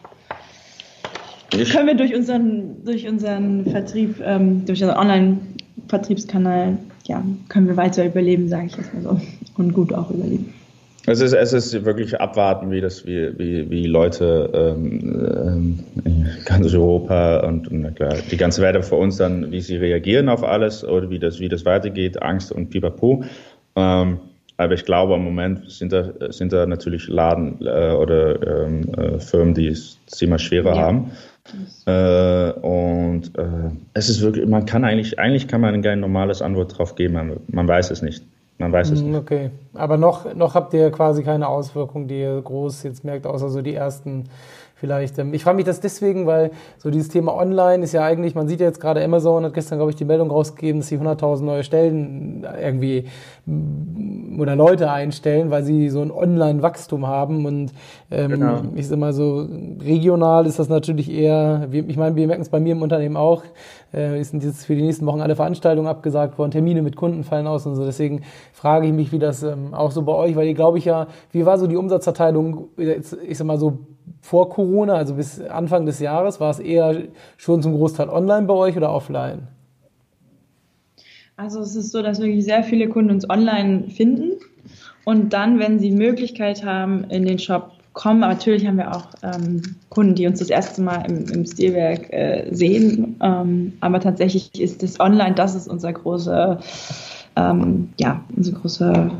können 1.63 1.87
wir 1.87 1.95
durch 1.95 2.15
unseren, 2.15 2.83
durch 2.83 3.07
unseren 3.07 3.65
Vertrieb, 3.65 4.21
ähm, 4.23 4.65
durch 4.65 4.81
unseren 4.81 4.97
Online-Vertriebskanal, 4.97 6.77
ja, 7.05 7.23
können 7.49 7.67
wir 7.67 7.77
weiter 7.77 8.05
überleben, 8.05 8.47
sage 8.47 8.67
ich 8.67 8.77
jetzt 8.77 8.93
mal 8.93 9.01
so. 9.01 9.21
Und 9.57 9.73
gut 9.73 9.93
auch 9.93 10.11
überleben. 10.11 10.53
Es 11.07 11.21
ist, 11.21 11.33
es 11.33 11.53
ist 11.53 11.85
wirklich 11.85 12.19
abwarten, 12.19 12.71
wie 12.71 12.81
das, 12.81 13.05
wie, 13.05 13.37
wie, 13.37 13.69
wie 13.69 13.85
Leute 13.85 14.49
ähm, 14.53 15.79
in 16.03 16.27
ganz 16.45 16.73
Europa 16.73 17.47
und, 17.47 17.67
und 17.67 17.95
klar, 17.95 18.15
die 18.31 18.37
ganze 18.37 18.61
Welt 18.63 18.83
für 18.83 18.95
uns 18.95 19.17
dann, 19.17 19.51
wie 19.51 19.61
sie 19.61 19.77
reagieren 19.77 20.29
auf 20.29 20.43
alles 20.43 20.83
oder 20.83 21.09
wie 21.11 21.19
das, 21.19 21.39
wie 21.39 21.47
das 21.47 21.63
weitergeht, 21.63 22.21
Angst 22.23 22.51
und 22.51 22.71
Pipapo. 22.71 23.23
Ähm, 23.75 24.19
aber 24.57 24.73
ich 24.73 24.85
glaube, 24.85 25.15
im 25.15 25.23
Moment 25.23 25.69
sind 25.69 25.91
da, 25.91 26.11
sind 26.29 26.53
da 26.53 26.65
natürlich 26.65 27.07
Laden 27.07 27.59
äh, 27.61 27.91
oder 27.91 28.65
ähm, 28.65 28.93
äh, 28.95 29.19
Firmen, 29.19 29.53
die 29.53 29.67
es 29.67 29.99
ziemlich 30.07 30.41
schwerer 30.41 30.75
ja. 30.75 30.81
haben. 30.81 31.11
Äh, 31.85 32.51
und 32.59 33.37
äh, 33.37 33.71
es 33.93 34.09
ist 34.09 34.21
wirklich, 34.21 34.47
man 34.47 34.65
kann 34.65 34.83
eigentlich, 34.83 35.19
eigentlich 35.19 35.47
kann 35.47 35.61
man 35.61 35.81
kein 35.81 35.99
normales 35.99 36.41
Antwort 36.41 36.77
drauf 36.77 36.95
geben, 36.95 37.13
man, 37.13 37.39
man 37.47 37.67
weiß 37.67 37.91
es 37.91 38.01
nicht. 38.01 38.25
Man 38.57 38.71
weiß 38.71 38.91
es 38.91 39.01
hm, 39.01 39.11
nicht. 39.11 39.19
Okay, 39.19 39.51
aber 39.73 39.97
noch, 39.97 40.33
noch 40.33 40.55
habt 40.55 40.73
ihr 40.73 40.89
quasi 40.89 41.23
keine 41.23 41.47
Auswirkungen, 41.47 42.07
die 42.07 42.21
ihr 42.21 42.41
groß 42.41 42.83
jetzt 42.83 43.03
merkt, 43.03 43.27
außer 43.27 43.49
so 43.49 43.61
die 43.61 43.75
ersten 43.75 44.29
vielleicht. 44.85 45.17
Ähm, 45.17 45.33
ich 45.33 45.43
frage 45.43 45.55
mich 45.55 45.65
das 45.65 45.79
deswegen, 45.79 46.27
weil 46.27 46.51
so 46.77 46.91
dieses 46.91 47.09
Thema 47.09 47.35
Online 47.35 47.83
ist 47.83 47.93
ja 47.93 48.03
eigentlich, 48.03 48.35
man 48.35 48.47
sieht 48.47 48.59
ja 48.59 48.67
jetzt 48.67 48.79
gerade 48.79 49.03
Amazon 49.03 49.43
hat 49.43 49.53
gestern, 49.53 49.79
glaube 49.79 49.91
ich, 49.91 49.97
die 49.97 50.05
Meldung 50.05 50.29
rausgegeben, 50.29 50.81
dass 50.81 50.89
sie 50.89 50.97
100.000 50.97 51.43
neue 51.43 51.63
Stellen 51.63 52.45
irgendwie 52.61 53.05
mm, 53.45 54.39
oder 54.39 54.55
Leute 54.55 54.91
einstellen, 54.91 55.49
weil 55.49 55.63
sie 55.63 55.89
so 55.89 56.01
ein 56.01 56.11
Online-Wachstum 56.11 57.07
haben 57.07 57.45
und 57.45 57.71
ähm, 58.11 58.31
genau. 58.31 58.61
ich 58.75 58.87
sag 58.87 58.99
mal 58.99 59.13
so, 59.13 59.47
regional 59.81 60.45
ist 60.45 60.59
das 60.59 60.69
natürlich 60.69 61.11
eher, 61.11 61.67
ich 61.71 61.97
meine, 61.97 62.15
wir 62.15 62.27
merken 62.27 62.43
es 62.43 62.49
bei 62.49 62.59
mir 62.59 62.73
im 62.73 62.81
Unternehmen 62.81 63.17
auch, 63.17 63.43
äh, 63.91 64.21
sind 64.23 64.43
jetzt 64.43 64.65
für 64.65 64.75
die 64.75 64.83
nächsten 64.83 65.05
Wochen 65.05 65.21
alle 65.21 65.35
Veranstaltungen 65.35 65.87
abgesagt 65.87 66.37
worden, 66.37 66.51
Termine 66.51 66.81
mit 66.81 66.95
Kunden 66.95 67.23
fallen 67.23 67.47
aus 67.47 67.65
und 67.65 67.75
so, 67.75 67.85
deswegen 67.85 68.21
frage 68.53 68.85
ich 68.85 68.93
mich, 68.93 69.11
wie 69.11 69.19
das 69.19 69.41
ähm, 69.41 69.73
auch 69.73 69.91
so 69.91 70.03
bei 70.03 70.13
euch, 70.13 70.35
weil 70.35 70.47
ihr 70.47 70.53
glaube 70.53 70.77
ich 70.77 70.85
ja, 70.85 71.07
wie 71.31 71.45
war 71.45 71.57
so 71.57 71.65
die 71.65 71.77
Umsatzverteilung, 71.77 72.65
ich 72.77 73.37
sag 73.37 73.47
mal 73.47 73.57
so 73.57 73.79
vor 74.21 74.49
Corona, 74.49 74.95
also 74.95 75.15
bis 75.15 75.39
Anfang 75.41 75.85
des 75.85 75.99
Jahres, 75.99 76.39
war 76.39 76.49
es 76.49 76.59
eher 76.59 77.03
schon 77.37 77.61
zum 77.61 77.73
Großteil 77.73 78.09
online 78.09 78.47
bei 78.47 78.53
euch 78.53 78.75
oder 78.75 78.91
offline? 78.91 79.47
Also 81.37 81.59
es 81.59 81.75
ist 81.75 81.91
so, 81.91 82.01
dass 82.01 82.19
wirklich 82.19 82.45
sehr 82.45 82.63
viele 82.63 82.87
Kunden 82.87 83.11
uns 83.11 83.29
online 83.29 83.89
finden 83.89 84.31
und 85.03 85.33
dann, 85.33 85.59
wenn 85.59 85.79
sie 85.79 85.91
Möglichkeit 85.91 86.63
haben, 86.63 87.03
in 87.05 87.25
den 87.25 87.39
Shop 87.39 87.71
kommen. 87.93 88.23
Aber 88.23 88.33
natürlich 88.33 88.65
haben 88.65 88.77
wir 88.77 88.95
auch 88.95 89.07
ähm, 89.23 89.61
Kunden, 89.89 90.15
die 90.15 90.27
uns 90.27 90.39
das 90.39 90.49
erste 90.49 90.81
Mal 90.81 91.03
im, 91.09 91.25
im 91.29 91.45
Stilwerk 91.45 92.11
äh, 92.13 92.47
sehen. 92.51 93.17
Ähm, 93.21 93.73
aber 93.81 93.99
tatsächlich 93.99 94.59
ist 94.59 94.81
das 94.81 94.99
Online, 94.99 95.35
das 95.35 95.55
ist 95.55 95.67
unser 95.67 95.93
große, 95.93 96.59
ähm, 97.35 97.89
ja, 97.99 98.23
unsere 98.35 98.59
große 98.59 99.11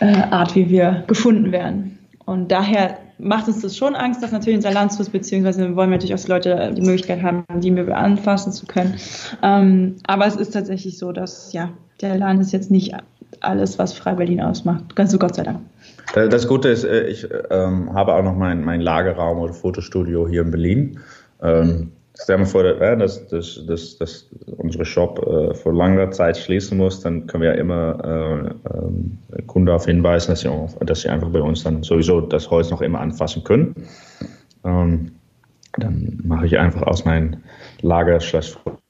äh, 0.00 0.22
Art, 0.30 0.54
wie 0.54 0.70
wir 0.70 1.04
gefunden 1.06 1.52
werden. 1.52 1.98
Und 2.24 2.52
daher 2.52 2.98
macht 3.18 3.48
uns 3.48 3.60
das 3.60 3.76
schon 3.76 3.94
Angst, 3.94 4.22
dass 4.22 4.32
natürlich 4.32 4.56
unser 4.56 4.72
Landshus, 4.72 5.10
beziehungsweise 5.10 5.76
wollen 5.76 5.90
wir 5.90 5.96
natürlich 5.96 6.14
auch 6.14 6.20
die 6.20 6.30
Leute 6.30 6.72
die 6.74 6.82
Möglichkeit 6.82 7.22
haben, 7.22 7.44
die 7.60 7.70
Möbel 7.70 7.94
anfassen 7.94 8.52
zu 8.52 8.66
können. 8.66 8.94
Ähm, 9.42 9.96
aber 10.06 10.26
es 10.26 10.36
ist 10.36 10.52
tatsächlich 10.52 10.98
so, 10.98 11.12
dass 11.12 11.52
ja, 11.52 11.70
der 12.00 12.16
Laden 12.16 12.40
ist 12.40 12.52
jetzt 12.52 12.70
nicht 12.70 12.94
alles, 13.40 13.78
was 13.78 13.92
Frei 13.92 14.14
Berlin 14.14 14.40
ausmacht. 14.40 14.94
Ganz 14.96 15.12
so 15.12 15.18
Gott 15.18 15.34
sei 15.34 15.42
Dank. 15.42 15.60
Das 16.14 16.48
Gute 16.48 16.68
ist, 16.68 16.84
äh, 16.84 17.06
ich 17.06 17.28
ähm, 17.50 17.92
habe 17.92 18.14
auch 18.14 18.22
noch 18.22 18.34
meinen 18.34 18.64
mein 18.64 18.80
Lagerraum 18.80 19.38
oder 19.38 19.52
Fotostudio 19.52 20.26
hier 20.26 20.42
in 20.42 20.50
Berlin. 20.50 21.00
Ähm, 21.42 21.92
stell 22.20 22.38
mir 22.38 22.46
vor, 22.46 22.62
dass, 22.64 23.26
dass, 23.28 23.64
dass, 23.66 23.98
dass 23.98 24.30
unsere 24.56 24.84
Shop 24.84 25.18
äh, 25.26 25.54
vor 25.54 25.74
langer 25.74 26.10
Zeit 26.10 26.38
schließen 26.38 26.78
muss, 26.78 27.00
dann 27.00 27.26
können 27.26 27.42
wir 27.42 27.50
ja 27.50 27.56
immer 27.56 27.98
äh, 28.04 28.46
äh, 28.46 28.78
Kunden 28.78 29.27
darauf 29.68 29.86
hinweisen, 29.86 30.32
dass 30.32 30.40
sie, 30.40 30.50
dass 30.80 31.02
sie 31.02 31.08
einfach 31.08 31.28
bei 31.28 31.40
uns 31.40 31.62
dann 31.62 31.82
sowieso 31.82 32.20
das 32.20 32.50
Holz 32.50 32.70
noch 32.70 32.80
immer 32.80 33.00
anfassen 33.00 33.44
können. 33.44 33.74
Ähm, 34.64 35.12
dann 35.78 36.20
mache 36.24 36.46
ich 36.46 36.58
einfach 36.58 36.82
aus 36.82 37.04
meinem 37.04 37.36
Lager 37.82 38.20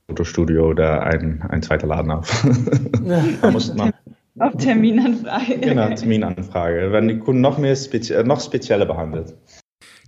Fotostudio 0.09 0.73
da 0.73 1.01
ein, 1.01 1.43
ein 1.49 1.63
zweiter 1.63 1.87
Laden 1.87 2.11
auf. 2.11 2.45
man 3.75 3.93
auf 4.39 4.57
Terminanfrage. 4.57 5.59
Genau, 5.59 5.89
Terminanfrage. 5.95 6.93
Werden 6.93 7.09
die 7.09 7.19
Kunden 7.19 7.43
noch 7.43 7.59
mehr 7.59 7.77
spezie 7.77 8.23
noch 8.25 8.41
spezieller 8.41 8.87
behandelt. 8.87 9.35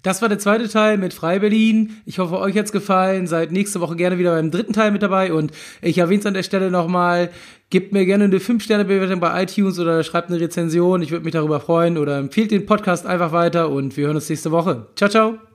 Das 0.02 0.22
war 0.22 0.28
der 0.28 0.38
zweite 0.38 0.68
Teil 0.68 0.96
mit 0.96 1.12
Frei 1.12 1.38
Berlin. 1.38 1.96
Ich 2.06 2.18
hoffe, 2.18 2.38
euch 2.38 2.56
hat's 2.56 2.72
gefallen. 2.72 3.26
Seid 3.26 3.52
nächste 3.52 3.80
Woche 3.80 3.96
gerne 3.96 4.18
wieder 4.18 4.34
beim 4.34 4.50
dritten 4.50 4.72
Teil 4.72 4.92
mit 4.92 5.02
dabei. 5.02 5.32
Und 5.32 5.52
ich 5.82 5.98
erwähne 5.98 6.20
es 6.20 6.26
an 6.26 6.34
der 6.34 6.42
Stelle 6.42 6.70
nochmal. 6.70 7.30
Gebt 7.68 7.92
mir 7.92 8.06
gerne 8.06 8.24
eine 8.24 8.38
5-Sterne-Bewertung 8.38 9.20
bei 9.20 9.42
iTunes 9.42 9.78
oder 9.78 10.02
schreibt 10.02 10.30
eine 10.30 10.40
Rezension. 10.40 11.02
Ich 11.02 11.10
würde 11.10 11.24
mich 11.24 11.32
darüber 11.32 11.60
freuen. 11.60 11.98
Oder 11.98 12.18
empfehlt 12.18 12.50
den 12.50 12.66
Podcast 12.66 13.06
einfach 13.06 13.32
weiter 13.32 13.68
und 13.68 13.96
wir 13.96 14.06
hören 14.06 14.16
uns 14.16 14.28
nächste 14.28 14.50
Woche. 14.50 14.86
Ciao, 14.96 15.10
ciao. 15.10 15.49